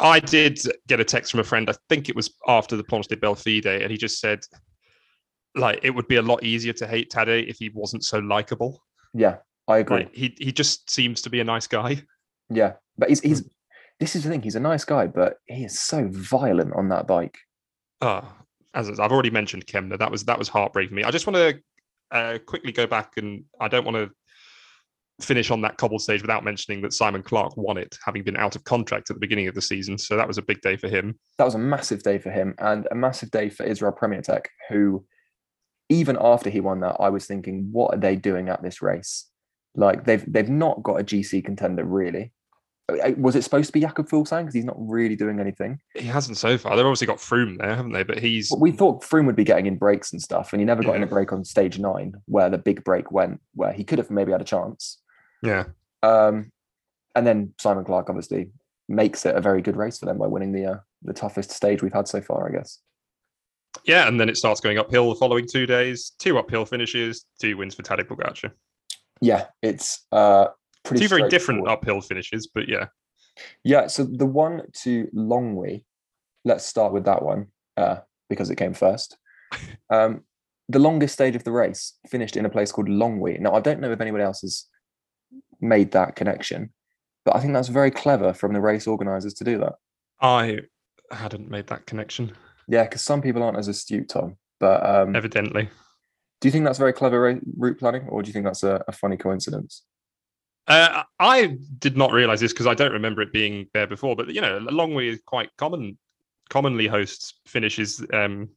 [0.00, 1.70] I did get a text from a friend.
[1.70, 4.40] I think it was after the Belles Filles day, and he just said,
[5.54, 8.82] like, it would be a lot easier to hate Tadej if he wasn't so likable.
[9.12, 9.36] Yeah,
[9.68, 9.98] I agree.
[9.98, 12.02] Like, he he just seems to be a nice guy.
[12.50, 13.48] Yeah, but he's he's.
[14.00, 14.42] This is the thing.
[14.42, 17.38] He's a nice guy, but he is so violent on that bike.
[18.00, 18.28] Oh,
[18.74, 21.04] as I've already mentioned, Kämna, that was that was heartbreaking me.
[21.04, 21.60] I just want to
[22.10, 24.10] uh, quickly go back, and I don't want to
[25.20, 28.56] finish on that cobble stage without mentioning that Simon Clarke won it, having been out
[28.56, 29.96] of contract at the beginning of the season.
[29.96, 31.18] So that was a big day for him.
[31.38, 34.48] That was a massive day for him and a massive day for Israel Premier Tech,
[34.68, 35.04] who,
[35.88, 39.28] even after he won that, I was thinking, what are they doing at this race?
[39.76, 42.32] Like they've they've not got a GC contender really.
[43.16, 45.78] Was it supposed to be Jakob Fuglsang because he's not really doing anything?
[45.94, 46.76] He hasn't so far.
[46.76, 48.02] They've obviously got Froome there, haven't they?
[48.02, 48.52] But he's.
[48.58, 50.98] we thought Froome would be getting in breaks and stuff, and he never got yeah.
[50.98, 54.10] in a break on stage nine, where the big break went, where he could have
[54.10, 55.00] maybe had a chance.
[55.44, 55.64] Yeah.
[56.02, 56.50] Um,
[57.14, 58.50] and then Simon Clarke obviously
[58.88, 61.82] makes it a very good race for them by winning the uh, the toughest stage
[61.82, 62.80] we've had so far, I guess.
[63.84, 66.12] Yeah, and then it starts going uphill the following two days.
[66.18, 68.52] Two uphill finishes, two wins for Tadej Pogacar.
[69.20, 70.46] Yeah, it's uh,
[70.84, 72.86] pretty two very different uphill finishes, but yeah.
[73.64, 75.84] Yeah, so the one to Longwy,
[76.44, 77.98] let's start with that one uh,
[78.30, 79.16] because it came first.
[79.90, 80.22] Um,
[80.68, 83.38] the longest stage of the race finished in a place called Longwy.
[83.38, 84.66] Now, I don't know if anybody else has
[85.64, 86.72] made that connection.
[87.24, 89.74] But I think that's very clever from the race organizers to do that.
[90.20, 90.60] I
[91.10, 92.32] hadn't made that connection.
[92.68, 94.36] Yeah, because some people aren't as astute, Tom.
[94.60, 95.68] But um, evidently,
[96.40, 98.92] do you think that's very clever route planning, or do you think that's a, a
[98.92, 99.82] funny coincidence?
[100.66, 104.16] Uh, I did not realize this because I don't remember it being there before.
[104.16, 105.98] But you know, Longwy is quite common,
[106.50, 108.04] commonly hosts finishes.
[108.12, 108.50] Um,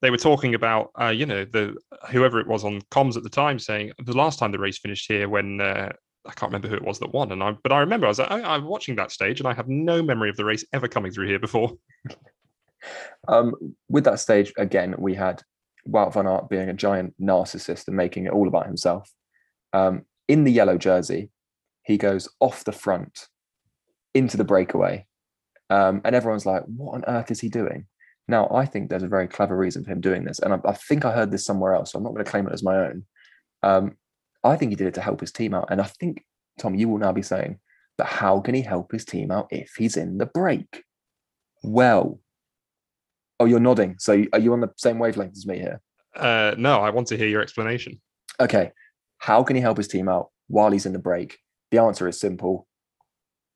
[0.00, 1.76] they were talking about, uh, you know, the
[2.10, 5.06] whoever it was on comms at the time saying the last time the race finished
[5.08, 5.92] here when uh,
[6.26, 8.18] I can't remember who it was that won, and I but I remember I was
[8.18, 10.88] like, I, am watching that stage, and I have no memory of the race ever
[10.88, 11.72] coming through here before.
[13.28, 13.54] um,
[13.88, 15.42] with that stage again, we had
[15.88, 19.10] Wout van Aert being a giant narcissist and making it all about himself.
[19.72, 21.30] Um, in the yellow jersey,
[21.84, 23.28] he goes off the front
[24.14, 25.06] into the breakaway,
[25.70, 27.86] um, and everyone's like, "What on earth is he doing?"
[28.26, 30.74] Now, I think there's a very clever reason for him doing this, and I, I
[30.74, 32.76] think I heard this somewhere else, so I'm not going to claim it as my
[32.76, 33.06] own.
[33.62, 33.96] Um,
[34.44, 35.68] I think he did it to help his team out.
[35.70, 36.24] And I think,
[36.58, 37.58] Tom, you will now be saying,
[37.96, 40.84] but how can he help his team out if he's in the break?
[41.62, 42.20] Well,
[43.40, 43.96] oh, you're nodding.
[43.98, 45.80] So are you on the same wavelength as me here?
[46.14, 48.00] Uh, no, I want to hear your explanation.
[48.40, 48.72] Okay.
[49.18, 51.38] How can he help his team out while he's in the break?
[51.70, 52.66] The answer is simple.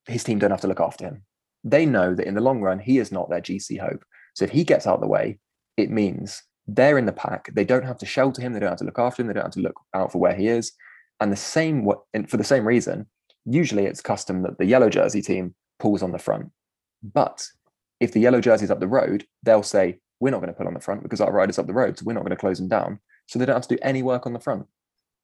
[0.06, 1.22] His team don't have to look after him.
[1.64, 4.04] They know that in the long run, he is not their GC hope.
[4.34, 5.38] So if he gets out of the way,
[5.76, 7.50] it means they're in the pack.
[7.54, 8.52] They don't have to shelter him.
[8.52, 9.28] They don't have to look after him.
[9.28, 10.72] They don't have to look out for where he is.
[11.20, 13.06] And the same, and for the same reason,
[13.44, 16.50] usually it's custom that the yellow jersey team pulls on the front.
[17.02, 17.46] But
[18.00, 20.68] if the yellow jersey is up the road, they'll say, we're not going to pull
[20.68, 21.98] on the front because our rider's up the road.
[21.98, 23.00] So we're not going to close them down.
[23.26, 24.66] So they don't have to do any work on the front.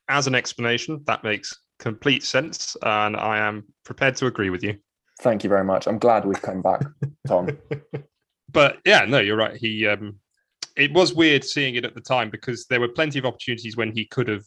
[0.08, 2.76] As an explanation, that makes complete sense.
[2.82, 4.76] And I am prepared to agree with you.
[5.20, 5.86] Thank you very much.
[5.86, 6.82] I'm glad we've come back,
[7.26, 7.58] Tom.
[8.52, 9.56] but yeah, no, you're right.
[9.56, 10.16] He um,
[10.78, 13.92] it was weird seeing it at the time because there were plenty of opportunities when
[13.92, 14.44] he could have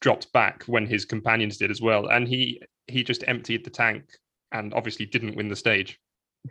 [0.00, 4.04] dropped back when his companions did as well, and he he just emptied the tank
[4.52, 5.98] and obviously didn't win the stage.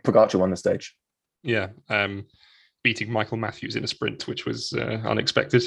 [0.04, 0.94] Pogacar won the stage.
[1.42, 2.26] Yeah, um,
[2.82, 5.64] beating Michael Matthews in a sprint, which was uh, unexpected.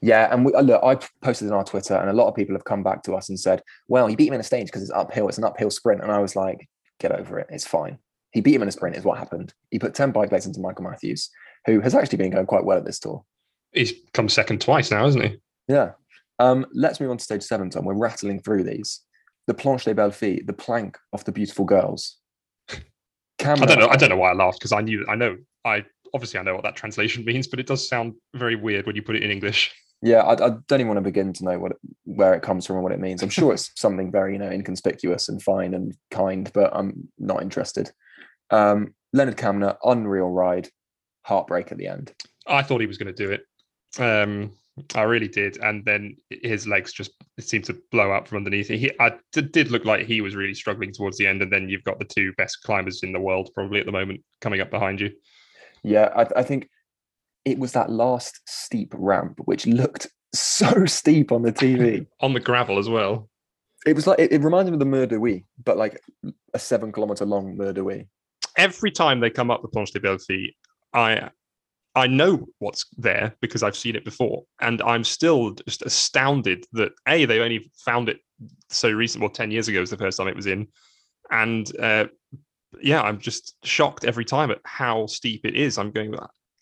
[0.00, 2.54] Yeah, and we, uh, look, I posted on our Twitter, and a lot of people
[2.54, 4.82] have come back to us and said, "Well, he beat him in a stage because
[4.82, 5.28] it's uphill.
[5.28, 6.66] It's an uphill sprint." And I was like,
[6.98, 7.48] "Get over it.
[7.50, 7.98] It's fine."
[8.32, 9.54] He beat him in a sprint, is what happened.
[9.70, 11.30] He put ten bike legs into Michael Matthews,
[11.66, 13.24] who has actually been going quite well at this tour.
[13.72, 15.36] He's come second twice now, hasn't he?
[15.68, 15.92] Yeah.
[16.38, 17.84] Um, let's move on to stage seven, Tom.
[17.84, 19.00] We're rattling through these.
[19.46, 22.18] The Planche des Belles Filles, the plank of the beautiful girls.
[22.70, 23.88] I don't know.
[23.88, 25.04] I don't know why I laughed because I knew.
[25.08, 25.36] I know.
[25.64, 28.96] I obviously I know what that translation means, but it does sound very weird when
[28.96, 29.74] you put it in English.
[30.02, 32.66] Yeah, I, I don't even want to begin to know what it, where it comes
[32.66, 33.22] from and what it means.
[33.22, 37.42] I'm sure it's something very you know inconspicuous and fine and kind, but I'm not
[37.42, 37.90] interested.
[38.50, 40.68] Um, Lennard Kämna, unreal ride,
[41.24, 42.12] heartbreak at the end.
[42.46, 43.42] I thought he was going to do it.
[43.98, 44.52] Um,
[44.94, 48.68] I really did, and then his legs just seemed to blow up from underneath.
[48.68, 51.84] He, I did look like he was really struggling towards the end, and then you've
[51.84, 55.00] got the two best climbers in the world probably at the moment coming up behind
[55.00, 55.10] you.
[55.84, 56.68] Yeah, I, I think
[57.44, 62.40] it was that last steep ramp which looked so steep on the TV on the
[62.40, 63.28] gravel as well.
[63.86, 66.00] It was like it, it reminded me of the Mur de Huy, but like
[66.52, 68.08] a seven kilometer long Mur de Huy.
[68.56, 70.54] Every time they come up the Planche de Filles,
[70.94, 71.30] I
[71.96, 76.92] I know what's there because I've seen it before, and I'm still just astounded that
[77.06, 78.18] a they only found it
[78.70, 79.20] so recent.
[79.20, 80.68] Well, ten years ago was the first time it was in,
[81.30, 82.06] and uh,
[82.80, 85.78] yeah, I'm just shocked every time at how steep it is.
[85.78, 86.14] I'm going.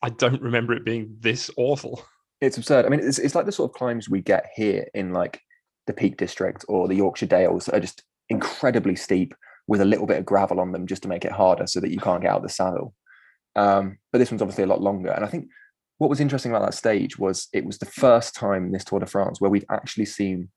[0.02, 2.04] I don't remember it being this awful.
[2.42, 2.86] It's absurd.
[2.86, 5.40] I mean, it's it's like the sort of climbs we get here in like
[5.86, 9.32] the Peak District or the Yorkshire Dales are just incredibly steep
[9.68, 11.92] with a little bit of gravel on them just to make it harder so that
[11.92, 12.94] you can't get out of the saddle.
[13.54, 15.10] Um, but this one's obviously a lot longer.
[15.10, 15.46] And I think
[15.98, 19.00] what was interesting about that stage was it was the first time in this Tour
[19.00, 20.48] de France where we've actually seen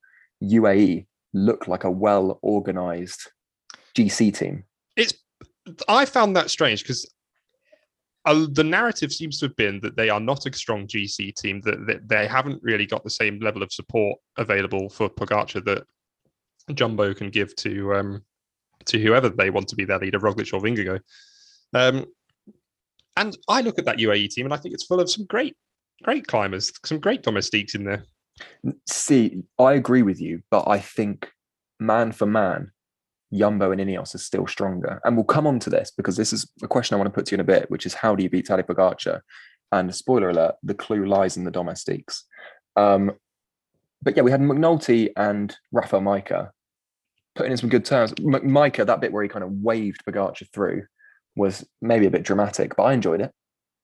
[0.43, 3.29] UAE look like a well organized
[3.95, 4.63] GC team.
[4.95, 5.13] It's
[5.87, 7.09] I found that strange because
[8.25, 11.61] uh, the narrative seems to have been that they are not a strong GC team,
[11.61, 15.83] that, that they haven't really got the same level of support available for Pogacar that
[16.73, 18.23] Jumbo can give to um,
[18.85, 21.01] to whoever they want to be their leader, Roglic or Vingegaard.
[21.73, 22.05] Um,
[23.17, 25.55] and I look at that UAE team and I think it's full of some great,
[26.03, 28.03] great climbers, some great domestiques in there.
[28.89, 31.31] See, I agree with you, but I think
[31.79, 32.71] man for man,
[33.33, 34.99] Jumbo and Ineos are still stronger.
[35.03, 37.25] And we'll come on to this because this is a question I want to put
[37.27, 39.21] to you in a bit, which is how do you beat Tadej Pogacar?
[39.71, 42.25] And spoiler alert, the clue lies in the domestiques.
[42.75, 43.11] Um,
[44.01, 46.51] but yeah, we had McNulty and Rafa Majka
[47.35, 48.13] putting in some good terms.
[48.19, 50.85] M- Majka, that bit where he kind of waved Pogacar through,
[51.35, 53.31] was maybe a bit dramatic, but I enjoyed it.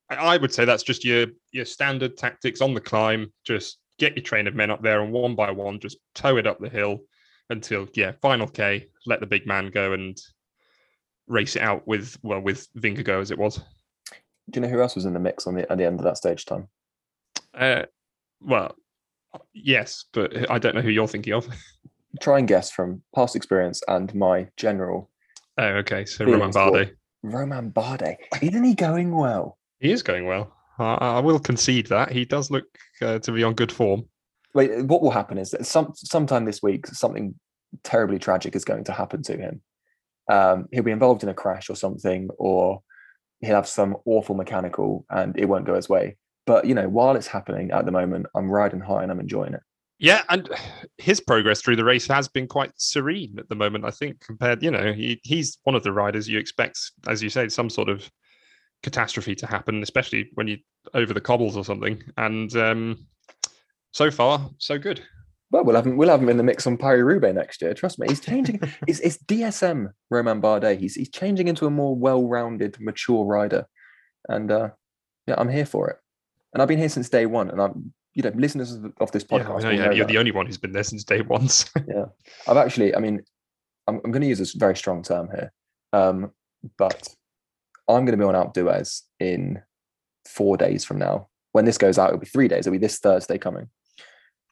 [0.09, 3.31] I would say that's just your your standard tactics on the climb.
[3.45, 6.47] Just get your train of men up there and one by one, just tow it
[6.47, 6.99] up the hill
[7.49, 8.87] until yeah, final K.
[9.05, 10.17] Let the big man go and
[11.27, 13.57] race it out with well with Vingegaard as it was.
[14.49, 16.03] Do you know who else was in the mix on the at the end of
[16.03, 16.67] that stage time?
[17.53, 17.83] Uh,
[18.41, 18.75] well,
[19.53, 21.47] yes, but I don't know who you're thinking of.
[22.21, 25.09] Try and guess from past experience and my general.
[25.57, 26.05] Oh, okay.
[26.05, 26.95] So Romain Bardet.
[27.23, 28.17] Romain Bardet.
[28.41, 29.57] Isn't he going well?
[29.79, 30.53] He is going well.
[30.79, 32.65] I, I will concede that he does look
[33.01, 34.05] uh, to be on good form.
[34.53, 37.36] Wait, what will happen is that some sometime this week something
[37.84, 39.62] terribly tragic is going to happen to him.
[40.29, 42.81] Um, he'll be involved in a crash or something, or
[43.39, 46.17] he'll have some awful mechanical, and it won't go his way.
[46.45, 49.53] But you know, while it's happening at the moment, I'm riding high and I'm enjoying
[49.53, 49.62] it.
[50.01, 50.49] Yeah, and
[50.97, 53.85] his progress through the race has been quite serene at the moment.
[53.85, 57.29] I think compared, you know, he, he's one of the riders you expect, as you
[57.29, 58.09] say, some sort of
[58.81, 60.57] catastrophe to happen, especially when you
[60.95, 62.01] over the cobbles or something.
[62.17, 63.05] And um,
[63.91, 65.03] so far, so good.
[65.51, 65.97] Well, we'll have him.
[65.97, 67.75] We'll have him in the mix on Paris Roubaix next year.
[67.75, 68.59] Trust me, he's changing.
[68.87, 70.79] it's, it's DSM Romain Bardet.
[70.79, 73.67] He's he's changing into a more well-rounded, mature rider,
[74.27, 74.69] and uh,
[75.27, 75.97] yeah, I'm here for it.
[76.53, 79.63] And I've been here since day one, and I'm you know, listeners of this podcast.
[79.63, 80.08] Yeah, yeah you're that.
[80.08, 81.47] the only one who's been there since day one.
[81.47, 81.67] So.
[81.88, 82.06] yeah,
[82.47, 82.95] I've actually.
[82.95, 83.21] I mean,
[83.88, 85.52] I'm, I'm going to use this very strong term here,
[85.93, 86.32] um,
[86.78, 87.08] but
[87.88, 89.62] I'm going to be on d'Huez in
[90.28, 91.28] four days from now.
[91.54, 92.67] When this goes out, it'll be three days.
[92.67, 93.69] It'll be this Thursday coming.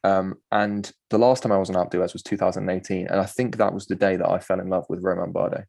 [0.04, 3.74] Um, and the last time I was on d'Huez was 2018, and I think that
[3.74, 5.66] was the day that I fell in love with Romain Bardet.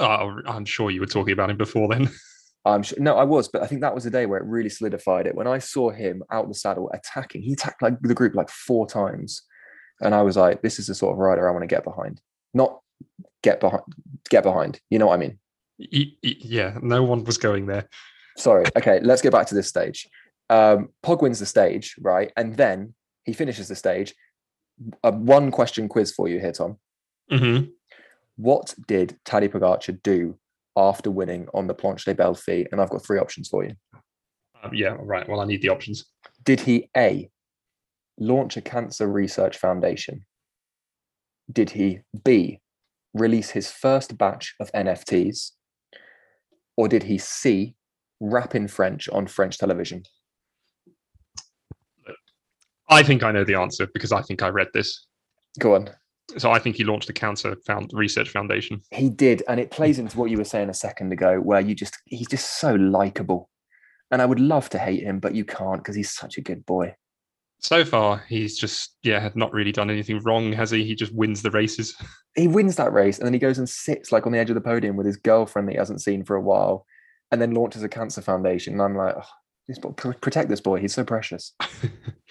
[0.00, 2.10] Oh, I'm sure you were talking about him before then.
[2.64, 4.68] I'm sure, no, I was, but I think that was the day where it really
[4.68, 5.34] solidified it.
[5.34, 8.86] When I saw him out the saddle attacking, he attacked like the group like four
[8.86, 9.42] times,
[10.00, 12.20] and I was like, "This is the sort of rider I want to get behind."
[12.54, 12.80] Not
[13.42, 13.82] get behind,
[14.30, 14.80] get behind.
[14.90, 15.38] You know what I mean?
[15.78, 17.88] Yeah, no one was going there.
[18.36, 18.64] Sorry.
[18.76, 20.08] Okay, let's get back to this stage.
[20.48, 22.94] Um, Pog wins the stage, right, and then
[23.24, 24.14] he finishes the stage.
[25.02, 26.78] A one question quiz for you here, Tom.
[27.30, 27.70] Mm-hmm.
[28.36, 30.38] What did Tadej Pogacar do
[30.76, 32.66] after winning on the Planche des Belles Filles?
[32.72, 33.74] And I've got three options for you.
[34.62, 35.28] Um, yeah, right.
[35.28, 36.06] Well, I need the options.
[36.44, 37.30] Did he A,
[38.18, 40.24] launch a cancer research foundation?
[41.52, 42.60] Did he B,
[43.14, 45.52] release his first batch of NFTs?
[46.76, 47.74] Or did he C,
[48.20, 50.04] rap in French on French television?
[52.88, 55.06] I think I know the answer because I think I read this.
[55.58, 55.90] Go on.
[56.38, 58.80] So I think he launched a cancer found research foundation.
[58.90, 61.74] He did, and it plays into what you were saying a second ago, where you
[61.74, 63.50] just he's just so likable.
[64.10, 66.66] And I would love to hate him, but you can't because he's such a good
[66.66, 66.94] boy.
[67.60, 70.84] So far, he's just yeah, not really done anything wrong, has he?
[70.84, 71.94] He just wins the races.
[72.34, 74.54] He wins that race, and then he goes and sits like on the edge of
[74.54, 76.86] the podium with his girlfriend that he hasn't seen for a while,
[77.30, 78.72] and then launches a cancer foundation.
[78.72, 79.28] And I'm like, oh,
[79.68, 80.80] this boy, protect this boy.
[80.80, 81.52] He's so precious.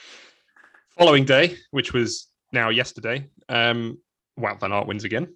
[0.97, 3.99] Following day, which was now yesterday, um,
[4.39, 5.27] Wout van Aert wins again.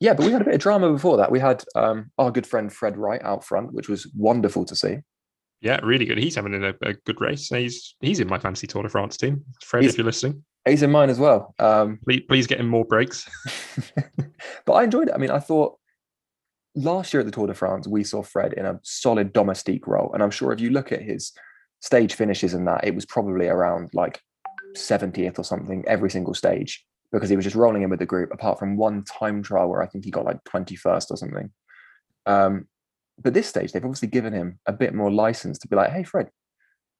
[0.00, 1.30] Yeah, but we had a bit of drama before that.
[1.30, 4.96] We had um, our good friend Fred Wright out front, which was wonderful to see.
[5.60, 6.18] Yeah, really good.
[6.18, 7.48] He's having a, a good race.
[7.48, 9.44] He's he's in my fantasy Tour de France team.
[9.62, 11.54] Fred, He's- if you're listening, He's in mine as well.
[11.58, 13.28] Um, please, please get him more breaks.
[14.64, 15.14] but I enjoyed it.
[15.14, 15.76] I mean, I thought
[16.76, 20.12] last year at the Tour de France, we saw Fred in a solid domestique role.
[20.14, 21.32] And I'm sure if you look at his
[21.80, 24.20] stage finishes and that, it was probably around like
[24.76, 28.32] 70th or something every single stage because he was just rolling in with the group,
[28.32, 31.50] apart from one time trial where I think he got like 21st or something.
[32.26, 32.66] Um,
[33.20, 36.04] but this stage, they've obviously given him a bit more license to be like, hey,
[36.04, 36.30] Fred,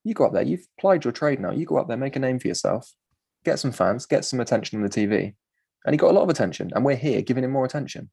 [0.04, 2.18] you go up there, you've plied your trade now, you go up there, make a
[2.18, 2.90] name for yourself,
[3.44, 5.34] get some fans, get some attention on the TV.
[5.84, 8.08] And he got a lot of attention, and we're here giving him more attention.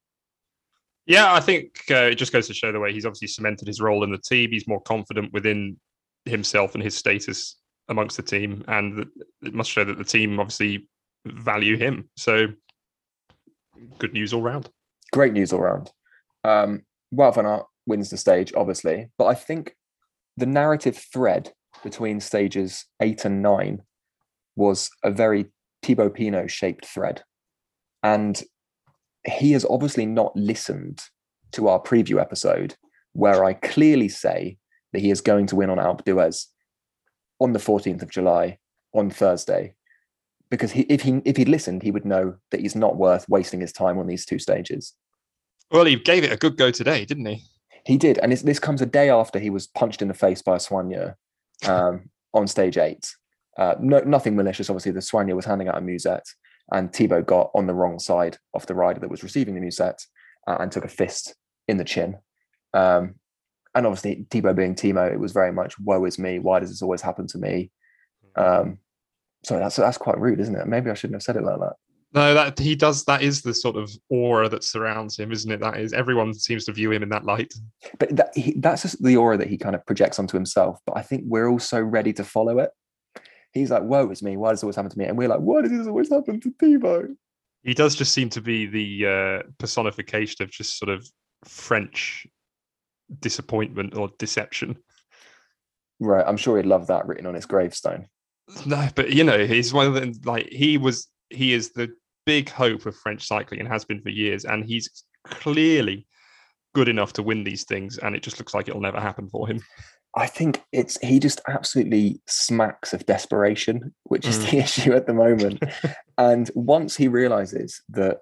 [1.06, 3.82] Yeah, I think uh, it just goes to show the way he's obviously cemented his
[3.82, 4.52] role in the team.
[4.52, 5.78] He's more confident within
[6.26, 7.58] himself and his status
[7.90, 9.06] amongst the team, and
[9.44, 10.88] it must show that the team obviously
[11.26, 12.10] value him.
[12.18, 12.48] So,
[13.98, 14.70] good news all round.
[15.12, 15.92] Great news all round.
[16.44, 19.76] Um, Wout van Aert wins the stage, obviously, but I think
[20.38, 21.52] the narrative thread
[21.84, 23.82] between stages eight and nine
[24.56, 25.48] was a very
[25.82, 27.24] Thibaut Pinot shaped thread.
[28.04, 28.42] And
[29.26, 31.02] he has obviously not listened
[31.54, 32.76] to our preview episode
[33.14, 34.58] where I clearly say
[34.94, 36.46] that he is going to win on Alpe d'Huez
[37.40, 38.58] on the 14th of July
[38.94, 39.76] on Thursday.
[40.50, 43.62] Because he, if he if he'd listened, he would know that he's not worth wasting
[43.62, 44.94] his time on these two stages.
[45.72, 47.44] Well, he gave it a good go today, didn't he?
[47.86, 50.42] He did, and it's, this comes a day after he was punched in the face
[50.42, 51.16] by a soigneur
[51.68, 53.14] um, on stage eight.
[53.58, 54.70] Uh, no, nothing malicious.
[54.70, 56.26] Obviously, the soigneur was handing out a musette,
[56.72, 60.04] and Thibaut got on the wrong side of the rider that was receiving the musette
[60.48, 61.36] uh, and took a fist
[61.68, 62.18] in the chin.
[62.74, 63.16] Um,
[63.76, 66.82] and obviously, Thibaut being Timo, it was very much "woe is me." Why does this
[66.82, 67.72] always happen to me?
[68.36, 68.80] Um,
[69.44, 70.68] so that's that's quite rude, isn't it?
[70.68, 71.74] Maybe I shouldn't have said it like that.
[72.14, 73.06] No, that he does.
[73.06, 75.60] That is the sort of aura that surrounds him, isn't it?
[75.60, 77.54] That is everyone seems to view him in that light.
[78.00, 80.80] But that, he, that's just the aura that he kind of projects onto himself.
[80.86, 82.72] But I think we're all so ready to follow it.
[83.54, 84.38] He's like, "Whoa, is me!
[84.38, 86.40] Why does it always happen to me?" And we're like, "Why does this always happen
[86.42, 87.10] to Thibaut?"
[87.64, 91.08] He does just seem to be the uh, personification of just sort of
[91.46, 92.26] French
[93.20, 94.78] disappointment or deception.
[96.00, 98.08] Right, I'm sure he'd love that written on his gravestone.
[98.66, 101.08] No, but you know, he's one of the like he was.
[101.30, 101.90] He is the
[102.26, 106.08] big hope of French cycling and has been for years, and he's clearly
[106.74, 109.48] good enough to win these things, and it just looks like it'll never happen for
[109.48, 109.62] him.
[110.16, 114.50] I think it's he just absolutely smacks of desperation, which is Mm.
[114.52, 115.64] the issue at the moment.
[116.18, 118.20] and once he realizes that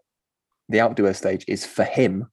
[0.67, 2.29] the outdoor stage is for him,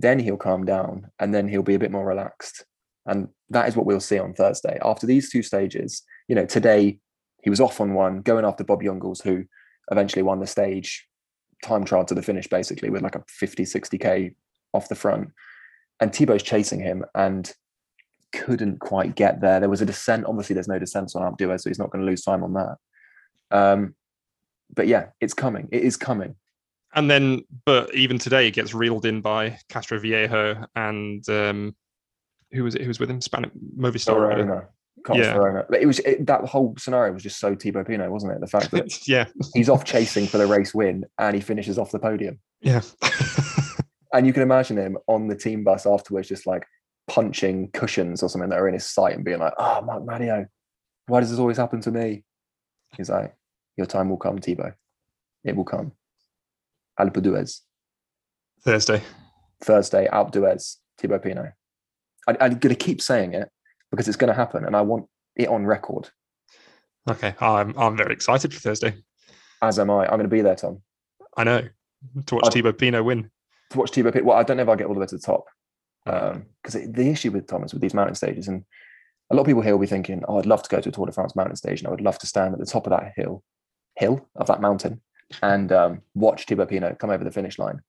[0.00, 2.64] then he'll calm down and then he'll be a bit more relaxed.
[3.06, 4.78] And that is what we'll see on Thursday.
[4.84, 6.96] After these two stages, you know, today
[7.42, 9.44] he was off on one, going after Bob Jungels, who
[9.90, 11.08] eventually won the stage
[11.64, 14.36] time trial to the finish, basically, with like a 50, 60K
[14.72, 15.30] off the front.
[15.98, 17.52] And Thibaut's chasing him and
[18.32, 19.58] couldn't quite get there.
[19.58, 20.24] There was a descent.
[20.24, 22.76] Obviously, there's no descent on d'Huez, so he's not going to lose time on that.
[23.50, 23.96] Um,
[24.72, 25.68] but yeah, it's coming.
[25.72, 26.36] It is coming.
[26.94, 31.74] And then, but even today, it gets reeled in by Castroviejo and um,
[32.52, 32.82] who was it?
[32.82, 33.20] Who was with him?
[33.20, 34.16] Spanish Movistar.
[34.16, 34.44] rider.
[34.44, 34.68] Verona.
[35.12, 35.34] Yeah.
[35.34, 35.64] Verona.
[35.68, 38.40] But it was it, that whole scenario was just so Thibaut Pinot, wasn't it?
[38.40, 41.90] The fact that yeah, he's off chasing for the race win and he finishes off
[41.90, 42.38] the podium.
[42.60, 42.82] yeah.
[44.12, 46.66] And you can imagine him on the team bus afterwards, just like
[47.06, 50.48] punching cushions or something that are in his sight and being like, "Oh, Marc Madiot,
[51.06, 52.24] why does this always happen to me?"
[52.96, 53.36] He's like,
[53.76, 54.74] "Your time will come, Thibaut.
[55.44, 55.92] It will come."
[56.98, 57.60] Alpe d'Huez,
[58.64, 59.00] Thursday.
[59.62, 61.52] Thursday, Alpe d'Huez, Thibaut Pinot.
[62.26, 63.48] I, I'm going to keep saying it
[63.90, 66.08] because it's going to happen, and I want it on record.
[67.08, 68.94] Okay, I'm I'm very excited for Thursday.
[69.62, 70.04] As am I.
[70.04, 70.82] I'm going to be there, Tom.
[71.36, 71.62] I know
[72.26, 73.30] to watch I've- Thibaut Pinot win.
[73.70, 74.26] to watch Thibaut Pinot.
[74.26, 75.44] Well, I don't know if I'll get all the way to the top
[76.04, 78.64] because the issue with Thomas with these mountain stages, and
[79.30, 80.92] a lot of people here will be thinking, "Oh, I'd love to go to a
[80.92, 82.90] Tour de France mountain stage, and I would love to stand at the top of
[82.90, 83.42] that hill,
[83.96, 85.00] hill of that mountain,
[85.42, 87.80] and um, watch Thibaut Pinot come over the finish line."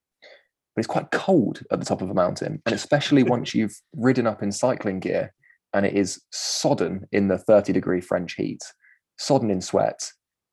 [0.76, 4.28] But it's quite cold at the top of a mountain, and especially once you've ridden
[4.28, 5.34] up in cycling gear,
[5.74, 8.64] and it is sodden in the 30 degree French heat,
[9.18, 10.12] sodden in sweat.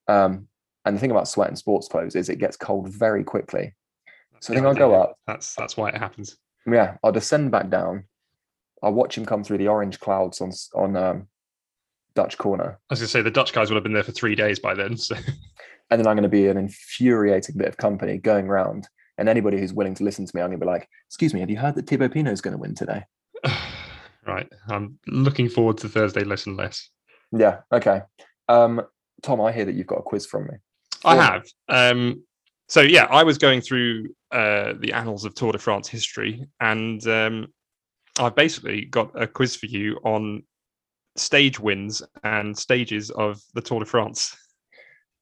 [0.09, 0.49] Um,
[0.85, 3.75] and the thing about sweat and sports clothes is it gets cold very quickly.
[4.41, 5.19] So I think I'll go up.
[5.27, 6.37] That's that's why it happens.
[6.67, 8.05] Yeah, I'll descend back down.
[8.83, 11.29] I'll watch him come through the orange clouds on on um,
[12.15, 12.79] Dutch corner.
[12.91, 14.59] As I was gonna say the Dutch guys would have been there for three days
[14.59, 14.97] by then.
[14.97, 15.17] So.
[15.91, 18.89] And then I'm going to be an infuriating bit of company going around.
[19.17, 21.41] And anybody who's willing to listen to me, I'm going to be like, "Excuse me,
[21.41, 23.05] have you heard that Thibaut Pinot is going to win today?"
[24.29, 24.49] right.
[24.69, 26.91] I'm looking forward to Thursday less and less.
[27.33, 27.61] Yeah.
[27.73, 28.03] Okay.
[28.49, 28.83] Um,
[29.23, 30.55] Tom, I hear that you've got a quiz from me.
[31.05, 31.47] I have.
[31.69, 32.23] Um,
[32.69, 37.07] so yeah, I was going through uh, the annals of Tour de France history, and
[37.07, 37.47] um,
[38.19, 40.43] I've basically got a quiz for you on
[41.17, 44.37] stage wins and stages of the Tour de France.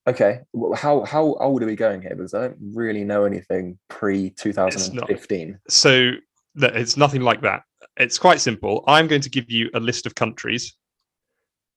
[0.09, 0.41] Okay,
[0.77, 2.15] how how old are we going here?
[2.15, 5.59] Because I don't really know anything pre 2015.
[5.69, 6.13] So
[6.57, 7.63] it's nothing like that.
[7.97, 8.85] It's quite simple.
[8.87, 10.75] I'm going to give you a list of countries.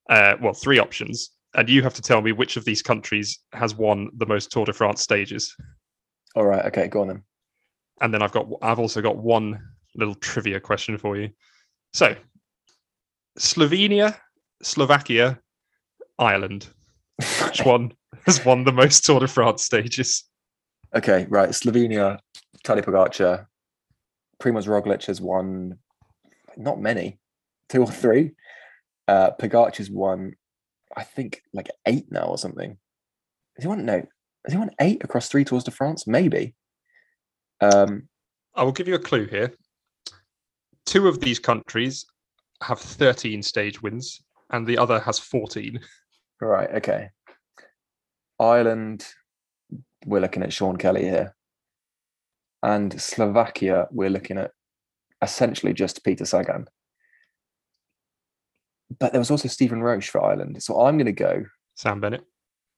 [0.10, 3.76] Uh, well, three options, and you have to tell me which of these countries has
[3.76, 5.56] won the most Tour de France stages.
[6.36, 6.66] All right.
[6.66, 6.88] Okay.
[6.88, 7.24] Go on then.
[8.02, 9.62] And then I've got I've also got one
[9.96, 11.30] little trivia question for you.
[11.94, 12.16] So,
[13.38, 14.16] Slovenia,
[14.64, 15.40] Slovakia,
[16.18, 16.68] Ireland.
[17.46, 17.92] Which one
[18.26, 20.24] has won the most Tour de France stages?
[20.96, 21.50] Okay, right.
[21.50, 22.20] Slovenia,
[22.64, 23.46] Tadej Pogacar,
[24.42, 25.78] Primoz Roglic has won
[26.60, 27.20] not many,
[27.70, 28.32] two or three.
[29.08, 30.34] Uh, Pogacar's won,
[30.96, 32.78] I think, like eight now or something.
[33.56, 33.86] Has he won?
[33.86, 33.96] No,
[34.46, 36.06] has he won eight across three Tours de France?
[36.06, 36.54] Maybe.
[37.62, 38.08] Um,
[38.56, 39.54] I will give you a clue here.
[40.86, 42.06] Two of these countries
[42.62, 45.80] have 13 stage wins, and the other has 14.
[46.42, 46.70] Right.
[46.76, 47.10] Okay.
[48.40, 49.06] Ireland,
[50.06, 51.36] we're looking at Sean Kelly here.
[52.64, 54.52] And Slovakia, we're looking at
[55.22, 56.68] essentially just Peter Sagan.
[59.00, 60.62] But there was also Stephen Roche for Ireland.
[60.64, 61.46] So I'm going to go
[61.76, 62.24] Sam Bennett.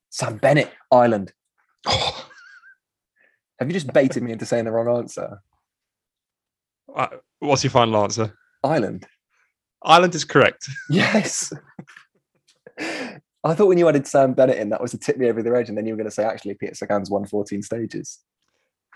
[0.09, 1.33] Sam Bennett, Ireland.
[1.87, 2.27] Oh.
[3.59, 5.41] Have you just baited me into saying the wrong answer?
[6.93, 7.07] Uh,
[7.39, 8.35] what's your final answer?
[8.63, 9.07] Ireland.
[9.83, 10.67] Ireland is correct.
[10.89, 11.53] Yes.
[13.43, 15.55] I thought when you added Sam Bennett in, that was to tip me over the
[15.55, 18.19] edge, and then you were going to say actually Peter Sagan's won 14 stages.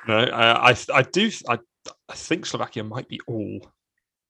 [0.08, 1.58] No, I I, I do I,
[2.10, 3.60] I think Slovakia might be all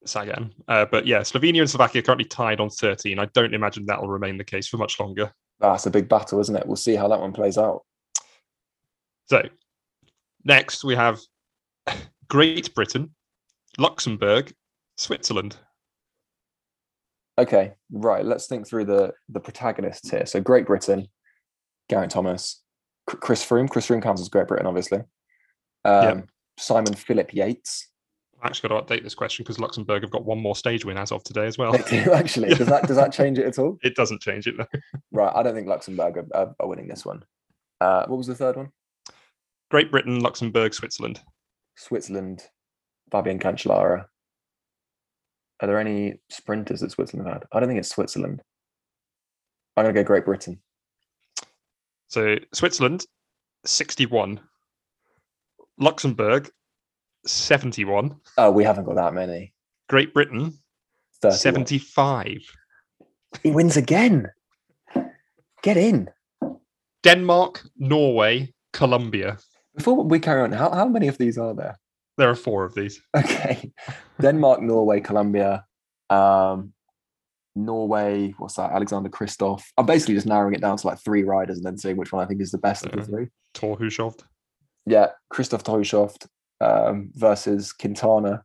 [0.05, 3.19] Sagan, uh, but yeah, Slovenia and Slovakia currently tied on 13.
[3.19, 5.31] I don't imagine that will remain the case for much longer.
[5.59, 6.67] That's a big battle, isn't it?
[6.67, 7.83] We'll see how that one plays out.
[9.27, 9.41] So,
[10.43, 11.19] next we have
[12.27, 13.15] Great Britain,
[13.77, 14.53] Luxembourg,
[14.97, 15.57] Switzerland.
[17.37, 18.23] Okay, right.
[18.23, 20.25] Let's think through the the protagonists here.
[20.25, 21.07] So, Great Britain,
[21.89, 22.61] Geraint Thomas,
[23.07, 23.69] Chris Froome.
[23.69, 24.99] Chris Froome counts as Great Britain, obviously.
[25.83, 26.29] Um, yep.
[26.57, 27.89] Simon Philip Yates.
[28.41, 30.97] I actually got to update this question because Luxembourg have got one more stage win
[30.97, 31.71] as of today as well.
[31.71, 32.53] They do actually.
[32.53, 33.77] Does that does that change it at all?
[33.81, 34.79] It doesn't change it though.
[35.11, 35.31] right.
[35.33, 37.23] I don't think Luxembourg are, are, are winning this one.
[37.81, 38.69] Uh, what was the third one?
[39.71, 41.21] Great Britain, Luxembourg, Switzerland.
[41.75, 42.43] Switzerland,
[43.11, 44.05] Fabian Cancellara.
[45.61, 47.45] Are there any sprinters that Switzerland had?
[47.51, 48.41] I don't think it's Switzerland.
[49.75, 50.59] I'm going to go Great Britain.
[52.07, 53.05] So Switzerland,
[53.65, 54.39] 61.
[55.79, 56.49] Luxembourg,
[57.25, 58.15] 71.
[58.37, 59.53] Oh, we haven't got that many.
[59.89, 60.53] Great Britain,
[61.21, 61.37] 31.
[61.37, 62.41] 75.
[63.43, 64.31] He wins again.
[65.61, 66.09] Get in.
[67.03, 69.37] Denmark, Norway, Colombia.
[69.75, 71.77] Before we carry on, how, how many of these are there?
[72.17, 73.01] There are four of these.
[73.15, 73.71] Okay.
[74.21, 75.65] Denmark, Norway, Colombia,
[76.09, 76.73] um,
[77.55, 78.71] Norway, what's that?
[78.71, 79.63] Alexander Kristoff.
[79.77, 82.23] I'm basically just narrowing it down to like three riders and then seeing which one
[82.23, 83.27] I think is the best uh, of the three.
[83.53, 84.23] Thor Hushovd.
[84.85, 86.27] Yeah, Kristoff Hushovd
[86.61, 88.43] um, versus Quintana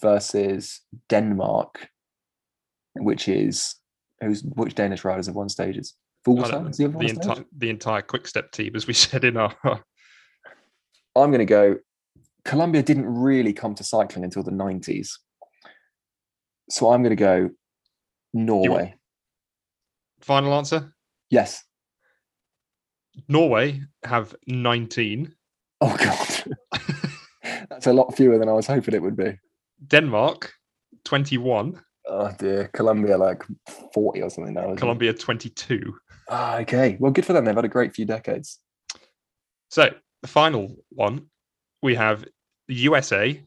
[0.00, 1.88] versus Denmark,
[2.94, 3.76] which is
[4.20, 5.94] who's which Danish riders have won stages?
[6.26, 9.54] Fuglsang, the, the, enti- the entire quick step team, as we said in our.
[11.16, 11.76] I'm going to go
[12.44, 15.08] Colombia didn't really come to cycling until the 90s.
[16.70, 17.50] So I'm going to go
[18.32, 18.94] Norway.
[20.20, 20.94] Final answer?
[21.30, 21.62] Yes.
[23.28, 25.34] Norway have 19.
[25.84, 26.56] Oh, God.
[27.68, 29.38] That's a lot fewer than I was hoping it would be.
[29.86, 30.50] Denmark,
[31.04, 31.78] 21.
[32.08, 32.70] Oh, dear.
[32.72, 33.42] Colombia, like
[33.92, 34.74] 40 or something now.
[34.76, 35.20] Colombia, it?
[35.20, 35.94] 22.
[36.30, 36.96] Ah, okay.
[36.98, 37.44] Well, good for them.
[37.44, 38.60] They've had a great few decades.
[39.68, 39.90] So,
[40.22, 41.26] the final one
[41.82, 42.24] we have
[42.66, 43.42] the USA,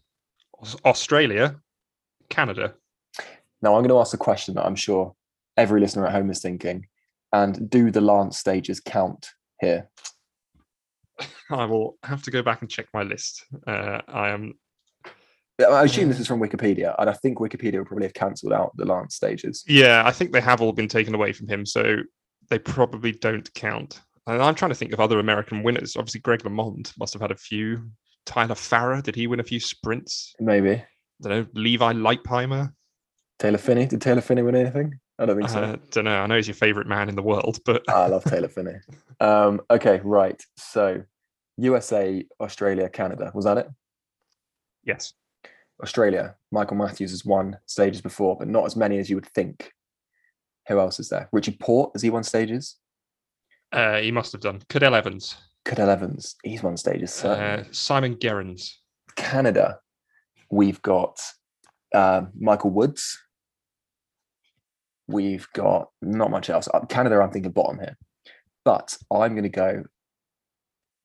[0.86, 1.60] Australia,
[2.30, 2.76] Canada.
[3.64, 5.16] Now I'm going to ask a question that I'm sure
[5.58, 6.86] every listener at home is thinking.
[7.34, 9.90] And do the Lance stages count here?
[11.50, 13.46] I will have to go back and check my list.
[13.66, 14.54] Uh, I am
[15.60, 18.74] I assume this is from Wikipedia, and I think Wikipedia would probably have cancelled out
[18.78, 19.64] the Lance stages.
[19.68, 21.98] Yeah, I think they have all been taken away from him, so
[22.50, 24.02] they probably don't count.
[24.28, 25.96] And I'm trying to think of other American winners.
[25.96, 27.90] Obviously, Greg LeMond must have had a few.
[28.26, 30.36] Tyler Farrar, did he win a few sprints?
[30.40, 30.74] Maybe
[31.26, 31.62] I don't know.
[31.62, 32.72] Levi Leipheimer.
[33.40, 33.86] Taylor Phinney.
[33.88, 35.00] Did Taylor Phinney win anything?
[35.18, 35.60] I don't think so.
[35.62, 36.20] Uh, don't know.
[36.22, 38.76] I know he's your favorite man in the world, but Ah, I love Taylor Phinney.
[39.20, 40.40] Um, okay, right.
[40.58, 41.02] So
[41.58, 43.32] USA, Australia, Canada.
[43.34, 43.68] Was that it?
[44.84, 45.14] yes,
[45.84, 46.36] Australia.
[46.52, 49.72] Michael Matthews has won stages before, but not as many as you would think.
[50.68, 51.30] Who else is there?
[51.32, 51.92] Richard Porte.
[51.94, 52.78] Has he won stages?
[53.72, 54.62] uh, he must have done.
[54.70, 55.36] Cadel Evans,
[55.66, 56.36] Cadel Evans.
[56.44, 57.24] He's won stages.
[57.24, 58.76] Uh, Simon Gerrans,
[59.16, 59.80] Canada,
[60.50, 61.20] we've got
[61.94, 63.20] um, Michael Woods.
[65.08, 66.68] We've got not much else.
[66.74, 67.98] Uh, Canada, I'm thinking bottom here,
[68.66, 69.84] but I'm going to go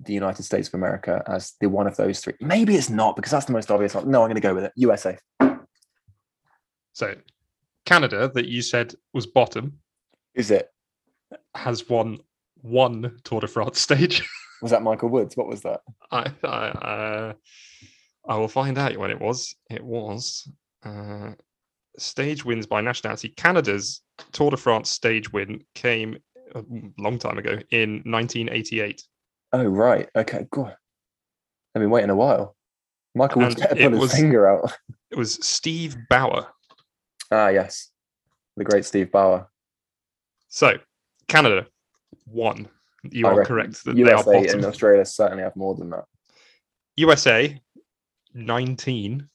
[0.04, 2.34] the United States of America as the one of those three.
[2.40, 4.10] Maybe it's not because that's the most obvious one.
[4.10, 4.72] No, I'm going to go with it.
[4.76, 5.16] USA.
[6.92, 7.14] So
[7.86, 9.78] Canada, that you said was bottom,
[10.34, 10.68] Is it?
[11.54, 12.18] has won
[12.60, 14.22] one Tour de France stage.
[14.62, 15.36] Was that Michael Woods?
[15.36, 15.80] What was that?
[16.12, 17.32] I I, uh,
[18.28, 19.56] I will find out when it was.
[19.68, 20.48] It was
[20.84, 21.32] uh,
[21.98, 23.30] stage wins by nationality.
[23.30, 26.16] Canada's Tour de France stage win came
[26.54, 26.62] a
[26.96, 29.02] long time ago in 1988.
[29.52, 30.08] Oh, right.
[30.16, 30.74] Okay, good.
[31.74, 32.56] I've been waiting a while.
[33.14, 34.72] Michael was it pulling his finger out.
[35.10, 36.46] It was Steve Bauer.
[37.30, 37.90] Ah, yes.
[38.56, 39.48] The great Steve Bauer.
[40.48, 40.78] So
[41.28, 41.66] Canada
[42.26, 42.68] won.
[43.10, 44.64] You I are correct that they are USA and.
[44.64, 46.04] Australia certainly have more than that.
[46.96, 47.60] USA
[48.34, 49.28] 19.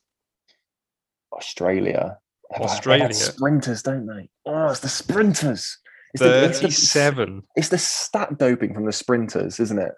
[1.33, 2.17] Australia.
[2.57, 3.13] They Australia.
[3.13, 4.29] sprinters, don't they?
[4.45, 5.77] Oh, it's the sprinters.
[6.13, 7.43] It's the, it's, the, 37.
[7.55, 9.91] it's the stat doping from the sprinters, isn't it?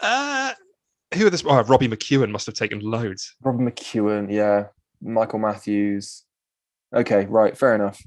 [0.00, 0.52] Uh,
[1.14, 1.44] who are this?
[1.44, 3.34] Oh, Robbie McEwen must have taken loads.
[3.42, 4.66] Robbie McEwen, yeah.
[5.00, 6.24] Michael Matthews.
[6.94, 8.02] Okay, right, fair enough.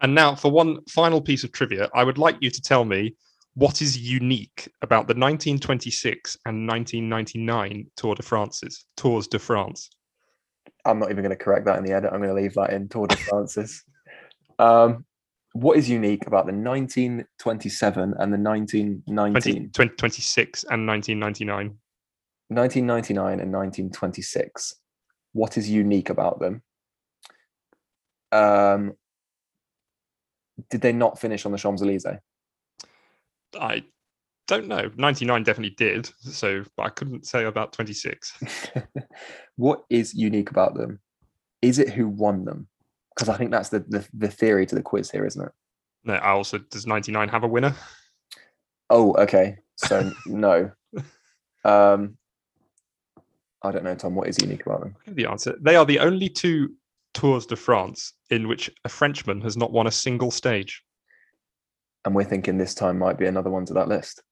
[0.00, 3.14] And now, for one final piece of trivia, I would like you to tell me
[3.54, 9.90] what is unique about the 1926 and 1999 Tour de France's Tours de France.
[10.84, 12.10] I'm not even going to correct that in the edit.
[12.12, 13.84] I'm going to leave that in Tour de France's.
[14.58, 15.04] um,
[15.54, 21.78] what is unique about the 1927 and the 1919, 20, 2026 and 1999.
[22.48, 24.74] 1999 and 1926?
[25.32, 26.62] What is unique about them?
[28.30, 28.94] Um,
[30.70, 32.18] did they not finish on the Champs Elysees?
[33.58, 33.84] I
[34.46, 34.90] don't know.
[34.96, 36.10] 99 definitely did.
[36.20, 38.42] So, but I couldn't say about 26.
[39.56, 41.00] what is unique about them?
[41.60, 42.68] Is it who won them?
[43.14, 45.52] Because I think that's the, the the theory to the quiz here, isn't it?
[46.04, 47.74] No, I also does 99 have a winner?
[48.90, 49.58] Oh, okay.
[49.76, 50.70] So no.
[51.64, 52.16] Um,
[53.62, 54.14] I don't know, Tom.
[54.14, 54.96] What is unique about them?
[55.06, 55.56] The answer.
[55.60, 56.74] They are the only two
[57.14, 60.82] Tours de France in which a Frenchman has not won a single stage.
[62.04, 64.22] And we're thinking this time might be another one to that list.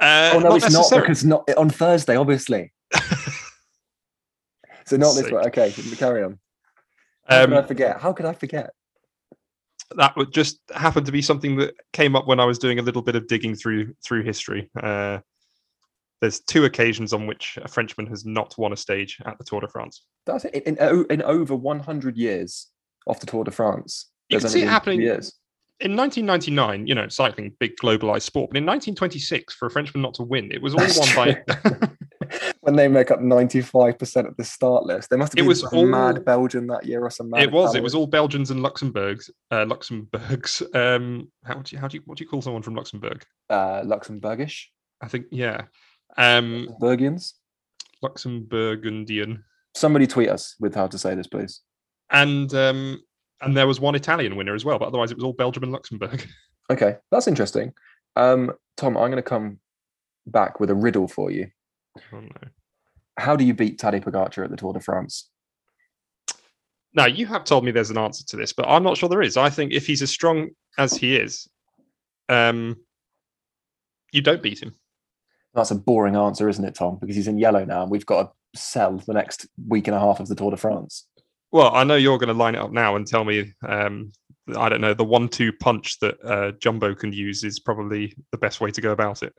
[0.00, 2.72] Uh, oh no, it's not because not on Thursday, obviously.
[4.88, 5.46] So not this one.
[5.48, 6.38] Okay, carry on.
[7.28, 8.00] How could I um, forget?
[8.00, 8.70] How could I forget?
[9.96, 12.82] that would just happened to be something that came up when I was doing a
[12.82, 14.70] little bit of digging through through history.
[14.80, 15.18] Uh,
[16.20, 19.60] there's two occasions on which a Frenchman has not won a stage at the Tour
[19.60, 20.02] de France.
[20.26, 20.64] That's it.
[20.64, 22.66] In, in, in over 100 years
[23.06, 24.10] of the Tour de France.
[24.28, 25.32] You can see it happening- Years.
[25.80, 30.14] In 1999, you know, cycling, big globalized sport, but in 1926, for a Frenchman not
[30.14, 31.88] to win, it was all That's won by.
[32.68, 35.08] when they make up 95% of the start list.
[35.08, 37.50] There must have It was some mad all- Belgian that year or some mad it
[37.50, 37.74] was.
[37.74, 39.30] It was all Belgians and Luxembourgs.
[39.50, 40.62] Uh, Luxembourgs.
[40.74, 43.24] Um, how do you how do you what do you call someone from Luxembourg?
[43.48, 44.64] uh, Luxembourgish,
[45.00, 45.62] I think yeah.
[46.18, 47.32] Um, Bergians.
[48.04, 49.42] Luxembourgundian.
[49.74, 51.62] Somebody tweet us with how to say this, please.
[52.10, 53.00] and um,
[53.40, 55.72] and there was one Italian winner as well, but otherwise it was all Belgium and
[55.72, 56.24] Luxembourg.
[56.70, 57.72] Okay, that's interesting.
[58.14, 59.58] Um, Tom, I'm going to come
[60.26, 61.46] back with a riddle for you.
[62.12, 62.28] Oh, no.
[63.18, 65.28] How do you beat Tadej Pogacar at the Tour de France?
[66.94, 69.22] Now you have told me there's an answer to this, but I'm not sure there
[69.22, 69.36] is.
[69.36, 71.48] I think if he's as strong as he is,
[72.28, 72.76] um,
[74.12, 74.74] you don't beat him.
[75.52, 76.98] That's a boring answer, isn't it, Tom?
[77.00, 78.22] Because he's in yellow now, and we've got
[78.54, 81.06] to sell the next week and a half of the Tour de France.
[81.50, 84.12] Well, I know you're going to line it up now and tell me, um,
[84.56, 88.60] I don't know, the one-two punch that uh, Jumbo can use is probably the best
[88.60, 89.34] way to go about it.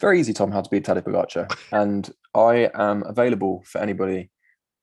[0.00, 1.50] Very easy, Tom, how to beat Tadej Pogacar.
[1.72, 4.30] and I am available for anybody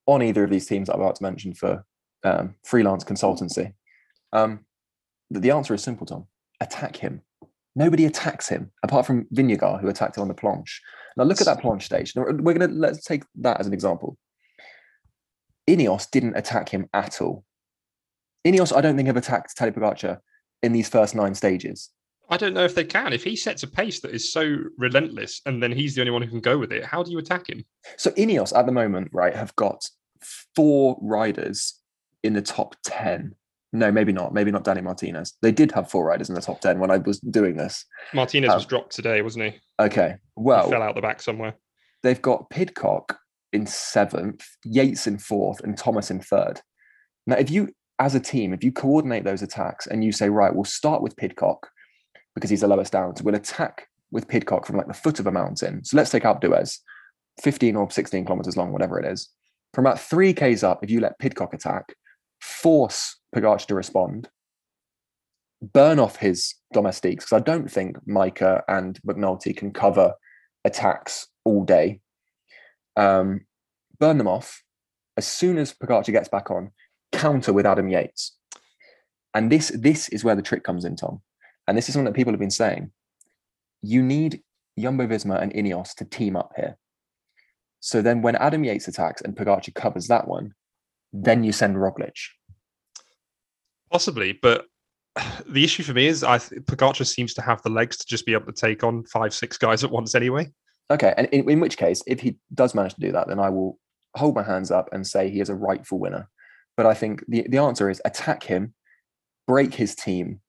[0.05, 1.85] on either of these teams I'm about to mention for
[2.23, 3.73] um, freelance consultancy.
[4.31, 4.65] Um,
[5.29, 6.27] the answer is simple, Tom.
[6.59, 7.21] Attack him.
[7.75, 10.79] Nobody attacks him apart from Vingegaard, who attacked him on the planche.
[11.17, 12.13] Now look at that planche stage.
[12.15, 14.17] We're going to let's take that as an example.
[15.69, 17.45] Ineos didn't attack him at all.
[18.45, 20.19] Ineos, I don't think have attacked Tadej Pogacar
[20.61, 21.89] in these first nine stages.
[22.29, 23.13] I don't know if they can.
[23.13, 26.21] If he sets a pace that is so relentless and then he's the only one
[26.21, 27.65] who can go with it, how do you attack him?
[27.97, 29.85] So Ineos at the moment, right, have got
[30.55, 31.79] four riders
[32.23, 33.35] in the top 10.
[33.73, 34.33] No, maybe not.
[34.33, 35.33] Maybe not Danny Martinez.
[35.41, 37.85] They did have four riders in the top 10 when I was doing this.
[38.13, 39.59] Martinez um, was dropped today, wasn't he?
[39.79, 40.15] Okay.
[40.35, 41.55] Well, he fell out the back somewhere.
[42.03, 43.17] They've got Pidcock
[43.51, 46.61] in seventh, Yates in fourth, and Thomas in third.
[47.25, 47.69] Now, if you,
[47.99, 51.15] as a team, if you coordinate those attacks and you say, right, we'll start with
[51.15, 51.69] Pidcock
[52.35, 55.27] because he's the lowest down, so we'll attack with Pidcock from like the foot of
[55.27, 55.83] a mountain.
[55.83, 56.79] So let's take Alpe d'Huez,
[57.41, 59.29] 15 or 16 kilometers long, whatever it is.
[59.73, 61.95] From about three Ks up, if you let Pidcock attack,
[62.39, 64.29] force Pogacar to respond,
[65.61, 70.13] burn off his domestiques, because I don't think Majka and McNulty can cover
[70.63, 72.01] attacks all day.
[72.95, 73.41] Um,
[73.99, 74.63] burn them off.
[75.17, 76.71] As soon as Pogacar gets back on,
[77.11, 78.35] counter with Adam Yates.
[79.33, 81.21] And this this is where the trick comes in, Tom.
[81.67, 82.91] And this is something that people have been saying.
[83.81, 84.41] You need
[84.77, 86.77] Jumbo Visma and Ineos to team up here.
[87.79, 90.53] So then when Adam Yates attacks and Pogacar covers that one,
[91.11, 92.15] then you send Roglic.
[93.91, 94.65] Possibly, but
[95.47, 98.33] the issue for me is I Pogacar seems to have the legs to just be
[98.33, 100.51] able to take on five, six guys at once anyway.
[100.91, 103.49] Okay, and in, in which case, if he does manage to do that, then I
[103.49, 103.79] will
[104.15, 106.29] hold my hands up and say he is a rightful winner.
[106.75, 108.73] But I think the, the answer is attack him,
[109.47, 110.41] break his team,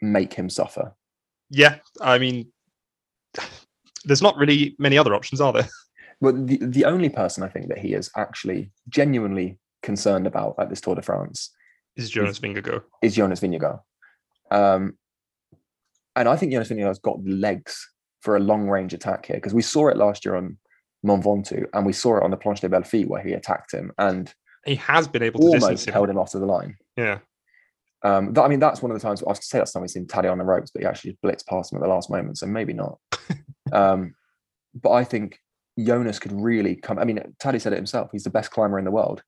[0.00, 0.94] make him suffer.
[1.50, 2.52] Yeah, I mean,
[4.04, 5.68] there's not really many other options, are there?
[6.22, 10.68] But the, the only person I think that he is actually genuinely concerned about at
[10.68, 11.50] this Tour de France
[11.96, 12.82] is Jonas Vingegaard.
[13.00, 13.80] Is Jonas Vingegaard.
[14.50, 14.98] Um,
[16.16, 17.88] and I think Jonas Vingegaard's got legs
[18.20, 20.58] for a long range attack here because we saw it last year on
[21.02, 23.72] Mont Ventoux and we saw it on the Planche des Belles Filles where he attacked
[23.72, 24.34] him and
[24.66, 26.76] he has been able to almost held him off to the line.
[26.96, 27.20] Yeah.
[28.02, 29.82] Um, that, I mean, that's one of the times I was to say that's time
[29.82, 32.10] we've seen Taddy on the ropes, but he actually blitzed past him at the last
[32.10, 32.98] moment, so maybe not.
[33.72, 34.14] um,
[34.74, 35.38] but I think
[35.78, 36.98] Jonas could really come.
[36.98, 38.10] I mean, Taddy said it himself.
[38.12, 39.22] He's the best climber in the world.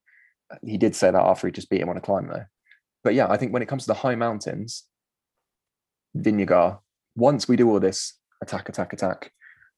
[0.65, 2.45] He did say that after he just beat him on a climb, though.
[3.05, 4.85] But yeah, I think when it comes to the high mountains,
[6.17, 6.79] Vingegaard,
[7.17, 9.33] once we do all this attack, attack, attack,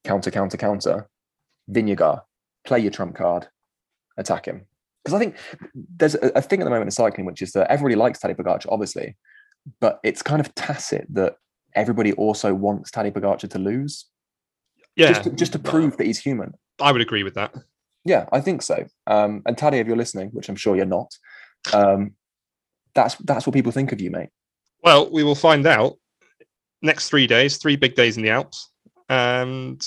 [0.05, 1.09] counter, counter, counter,
[1.71, 2.23] Vingegaard,
[2.65, 3.49] play your trump card,
[4.17, 4.67] attack him.
[5.05, 5.37] Because I think
[5.97, 8.37] there's a, a, thing at the moment in cycling, which is that everybody likes Tadej
[8.37, 9.17] Pogacar, obviously,
[9.81, 11.37] but it's kind of tacit that
[11.75, 14.07] everybody also wants Tadej Pogacar to lose.
[14.97, 16.55] Yeah, just to, just to prove that he's human.
[16.81, 17.55] I would agree with that.
[18.05, 18.87] Yeah, I think so.
[19.07, 21.13] Um, and Tadej, if you're listening, which I'm sure you're not,
[21.73, 22.13] um,
[22.95, 24.29] that's that's what people think of you, mate.
[24.83, 25.95] Well, we will find out
[26.83, 28.71] next three days, three big days in the Alps,
[29.09, 29.83] and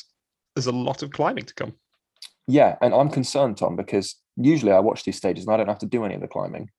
[0.55, 1.73] there's a lot of climbing to come.
[2.47, 5.79] Yeah, and I'm concerned, Tom, because usually I watch these stages and I don't have
[5.79, 6.69] to do any of the climbing,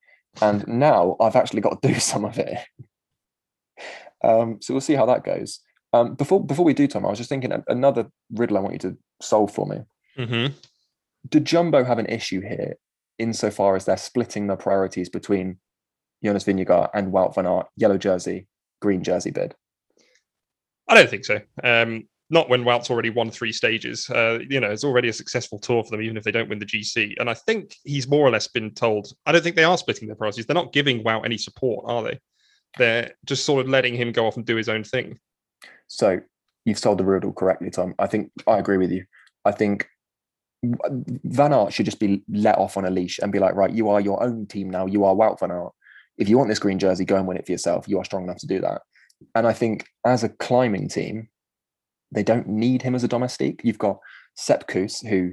[0.41, 2.59] and now I've actually got to do some of it.
[4.25, 5.61] um, so we'll see how that goes.
[5.93, 8.91] Um, before before we do, Tom, I was just thinking another riddle I want you
[8.91, 9.79] to solve for me.
[10.19, 10.55] Mm-hmm.
[11.29, 12.75] Do Jumbo have an issue here
[13.19, 15.59] insofar as they're splitting the priorities between
[16.23, 18.47] Jonas Vingegaard and Wout van Aert, yellow jersey,
[18.81, 19.55] green jersey bid?
[20.89, 21.41] I don't think so.
[21.63, 24.09] Um, not when Wout's already won three stages.
[24.11, 26.59] Uh, you know, it's already a successful tour for them, even if they don't win
[26.59, 27.15] the GC.
[27.19, 29.09] And I think he's more or less been told.
[29.25, 30.47] I don't think they are splitting their priorities.
[30.47, 32.21] They're not giving Wout any support, are they?
[32.77, 35.19] They're just sort of letting him go off and do his own thing.
[35.87, 36.21] So
[36.67, 37.95] you've solved the riddle correctly, Tom.
[37.99, 39.05] I think I agree with you.
[39.47, 39.89] I think
[40.63, 43.89] Van Aert should just be let off on a leash and be like, right, you
[43.89, 44.85] are your own team now.
[44.85, 45.73] You are Wout Van Aert.
[46.19, 47.89] If you want this green jersey, go and win it for yourself.
[47.89, 48.83] You are strong enough to do that.
[49.35, 51.29] And I think as a climbing team,
[52.13, 53.61] they don't need him as a domestique.
[53.65, 53.99] You've got
[54.35, 55.33] Sepp Kuss, who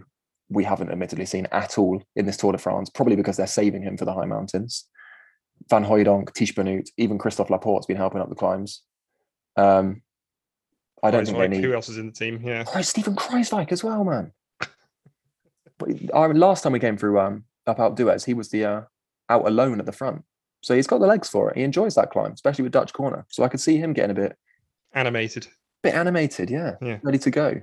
[0.50, 3.84] we haven't admittedly seen at all in this Tour de France, probably because they're saving
[3.84, 4.86] him for the high mountains.
[5.70, 8.82] Van Hooydonck, Tiesj Benoot, even Christophe Laporte's been helping up the climbs.
[9.56, 10.02] Um,
[11.02, 11.64] I don't think they need.
[11.64, 12.42] Who else is in the team?
[12.44, 14.32] Yeah, oh, Steven Kruijswijk as well, man.
[15.78, 18.82] but I, last time we came through um, up Alpe d'Huez, he was the uh,
[19.30, 20.24] out alone at the front,
[20.62, 21.58] so he's got the legs for it.
[21.58, 23.26] He enjoys that climb, especially with Dutch corner.
[23.30, 24.38] So I could see him getting a bit
[24.94, 25.48] animated
[25.84, 27.62] bit animated, yeah, yeah, ready to go.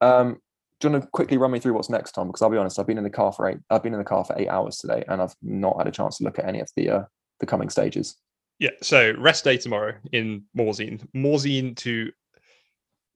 [0.00, 0.40] Um,
[0.80, 2.28] do you want to quickly run me through what's next, Tom?
[2.28, 3.58] Because I'll be honest, I've been in the car for eight.
[3.68, 6.18] I've been in the car for eight hours today, and I've not had a chance
[6.18, 7.04] to look at any of the uh,
[7.40, 8.16] the coming stages.
[8.58, 8.70] Yeah.
[8.82, 11.04] So rest day tomorrow in Morzine.
[11.14, 12.10] Morzine to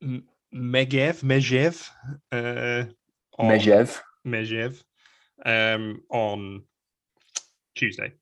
[0.03, 1.89] Megève, Mejev,
[2.33, 2.85] uh,
[3.39, 4.01] on- Medvedev.
[4.26, 4.83] Medvedev
[5.45, 6.62] um, on
[7.74, 8.12] Tuesday.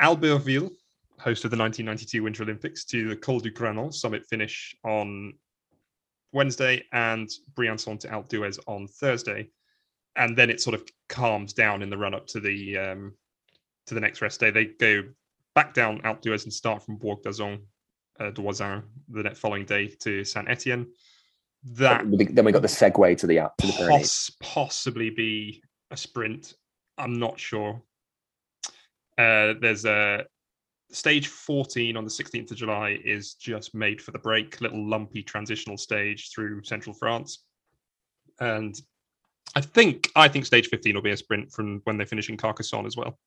[0.00, 0.70] Albertville
[1.18, 5.32] hosted the 1992 Winter Olympics to the Col du Granon summit finish on
[6.32, 9.48] Wednesday and Briançon to Alpe d'Huez on Thursday.
[10.16, 13.14] And then it sort of calms down in the run up to the um,
[13.86, 14.50] to the next rest day.
[14.50, 15.02] They go
[15.54, 17.60] back down Alpe d'Huez and start from Bourg d'Azon,
[18.20, 20.86] uh, d'Oisans the next following day to Saint Etienne.
[21.64, 23.98] That Then we got the segue to the app to the Pyrenees.
[23.98, 26.54] poss- possibly be a sprint.
[26.98, 27.82] I'm not sure.
[29.16, 30.26] Uh, there's a
[30.90, 35.22] stage 14 on the 16th of July is just made for the break, little lumpy
[35.22, 37.44] transitional stage through central France.
[38.40, 38.74] And
[39.54, 42.36] I think I think stage 15 will be a sprint from when they finish in
[42.36, 43.18] Carcassonne as well.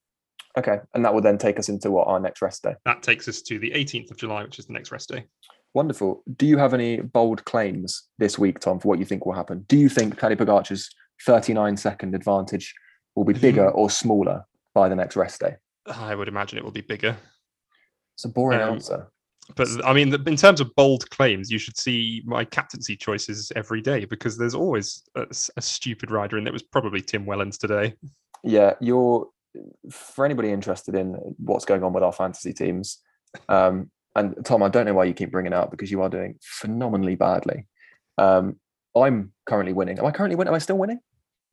[0.57, 2.75] Okay, and that will then take us into what our next rest day.
[2.85, 5.25] That takes us to the 18th of July, which is the next rest day.
[5.73, 6.23] Wonderful.
[6.37, 9.65] Do you have any bold claims this week, Tom, for what you think will happen?
[9.67, 10.89] Do you think Tadej Pogacar's
[11.25, 12.73] 39 second advantage
[13.15, 15.57] will be bigger or smaller by the next rest day?
[15.85, 17.15] I would imagine it will be bigger.
[18.17, 19.11] It's a boring Um, answer.
[19.55, 23.79] But I mean, in terms of bold claims, you should see my captaincy choices every
[23.79, 27.93] day because there's always a stupid rider, and it was probably Tim Wellens today.
[28.43, 29.27] Yeah, you're
[29.89, 32.99] for anybody interested in what's going on with our fantasy teams.
[33.47, 36.09] Um, and Tom, I don't know why you keep bringing it up because you are
[36.09, 37.67] doing phenomenally badly.
[38.17, 38.59] Um,
[38.95, 39.97] I'm currently winning.
[39.99, 40.49] Am I currently winning?
[40.49, 40.99] Am I still winning?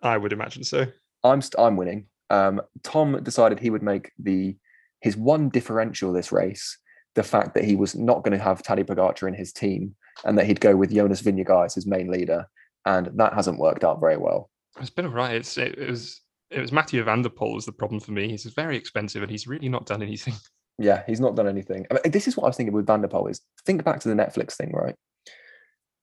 [0.02, 0.86] I would imagine so.
[1.22, 2.06] I'm st- I'm winning.
[2.30, 4.56] Um, Tom decided he would make the
[5.04, 6.78] his one differential this race
[7.14, 9.94] the fact that he was not going to have Tadej Pogacar in his team
[10.24, 12.46] and that he'd go with Jonas Vingegaard as his main leader,
[12.86, 14.50] and that hasn't worked out very well.
[14.80, 15.34] It's been all right.
[15.34, 18.30] It's, it, it was it was Mathieu Van der Poel was the problem for me.
[18.30, 20.34] He's very expensive, and he's really not done anything.
[20.76, 21.86] Yeah, he's not done anything.
[21.88, 24.00] I mean, this is what I was thinking with Van der Poel is think back
[24.00, 24.96] to the Netflix thing, right?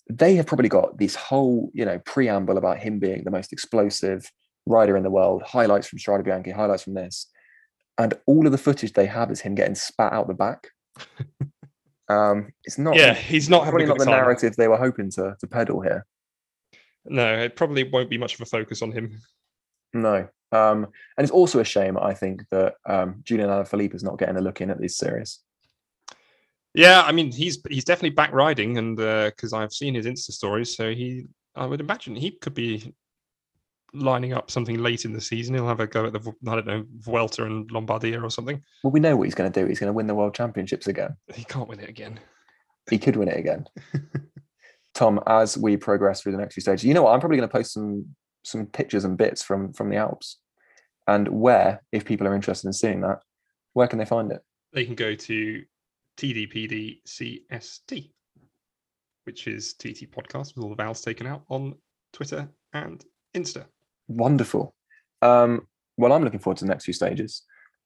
[0.09, 4.31] They have probably got this whole, you know, preamble about him being the most explosive
[4.65, 7.27] rider in the world, highlights from Strade Bianchi, highlights from this.
[7.97, 10.67] And all of the footage they have is him getting spat out the back.
[12.09, 14.15] um, it's not yeah, he's not having probably not the time.
[14.15, 16.05] narrative they were hoping to to peddle here.
[17.05, 19.19] No, it probably won't be much of a focus on him.
[19.93, 20.27] No.
[20.51, 20.85] Um,
[21.17, 24.41] and it's also a shame, I think, that um, Julien Alaphilippe is not getting a
[24.41, 25.39] look in at this series.
[26.73, 30.75] Yeah, I mean he's he's definitely back riding, and because I've seen his Insta stories,
[30.75, 31.25] so he
[31.55, 32.93] I would imagine he could be
[33.93, 35.53] lining up something late in the season.
[35.55, 38.61] He'll have a go at the I don't know Vuelta and Lombardia or something.
[38.83, 39.67] Well, we know what he's going to do.
[39.67, 41.15] He's going to win the World Championships again.
[41.33, 42.19] He can't win it again.
[42.89, 43.65] he could win it again.
[44.93, 47.13] Tom, as we progress through the next few stages, you know what?
[47.13, 48.05] I'm probably going to post some
[48.43, 50.37] some pictures and bits from from the Alps,
[51.07, 53.19] and where, if people are interested in seeing that,
[53.73, 54.41] where can they find it?
[54.73, 55.63] They can go to
[56.17, 58.11] TDPDCST,
[59.25, 61.75] which is TT Podcast with all the vowels taken out on
[62.13, 63.65] Twitter and Insta.
[64.15, 64.73] Wonderful.
[65.21, 67.43] Um, well, I'm looking forward to the next few stages.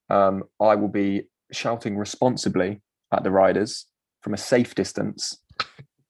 [0.10, 3.86] Um, I will be shouting responsibly at the riders
[4.22, 5.38] from a safe distance,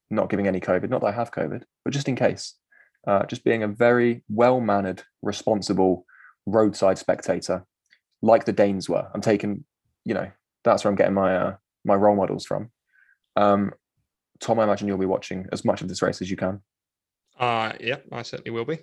[0.10, 0.90] not giving any COVID.
[0.90, 2.56] Not that I have COVID, but just in case.
[3.08, 6.06] Uh, just being a very well mannered, responsible
[6.46, 7.66] roadside spectator,
[8.22, 9.08] like the Danes were.
[9.14, 9.64] I'm taking,
[10.06, 10.32] you know,
[10.64, 12.72] that's where I'm getting my uh, my role models from.
[13.36, 13.74] Um,
[14.40, 16.62] Tom, I imagine you'll be watching as much of this race as you can.
[17.40, 18.80] Uh yeah, I certainly will be.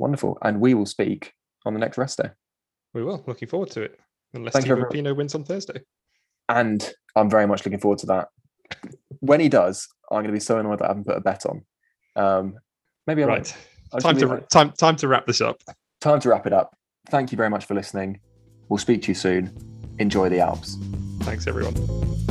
[0.00, 1.34] Wonderful, and we will speak
[1.66, 2.30] on the next rest day.
[2.94, 3.22] We will.
[3.26, 4.00] Looking forward to it.
[4.32, 5.80] Unless Thank Thibaut wins on Thursday.
[6.48, 8.28] and I'm very much looking forward to that.
[9.20, 11.44] When he does, I'm going to be so annoyed that I haven't put a bet
[11.46, 11.62] on.
[12.16, 12.54] Um,
[13.06, 13.38] maybe I won't.
[13.40, 13.56] Right.
[13.92, 14.48] I'll Time to it.
[14.50, 15.60] time time to wrap this up.
[16.00, 16.76] time to wrap it up.
[17.10, 18.20] Thank you very much for listening.
[18.68, 19.50] We'll speak to you soon.
[19.98, 20.76] Enjoy the Alps.
[21.22, 22.29] Thanks everyone.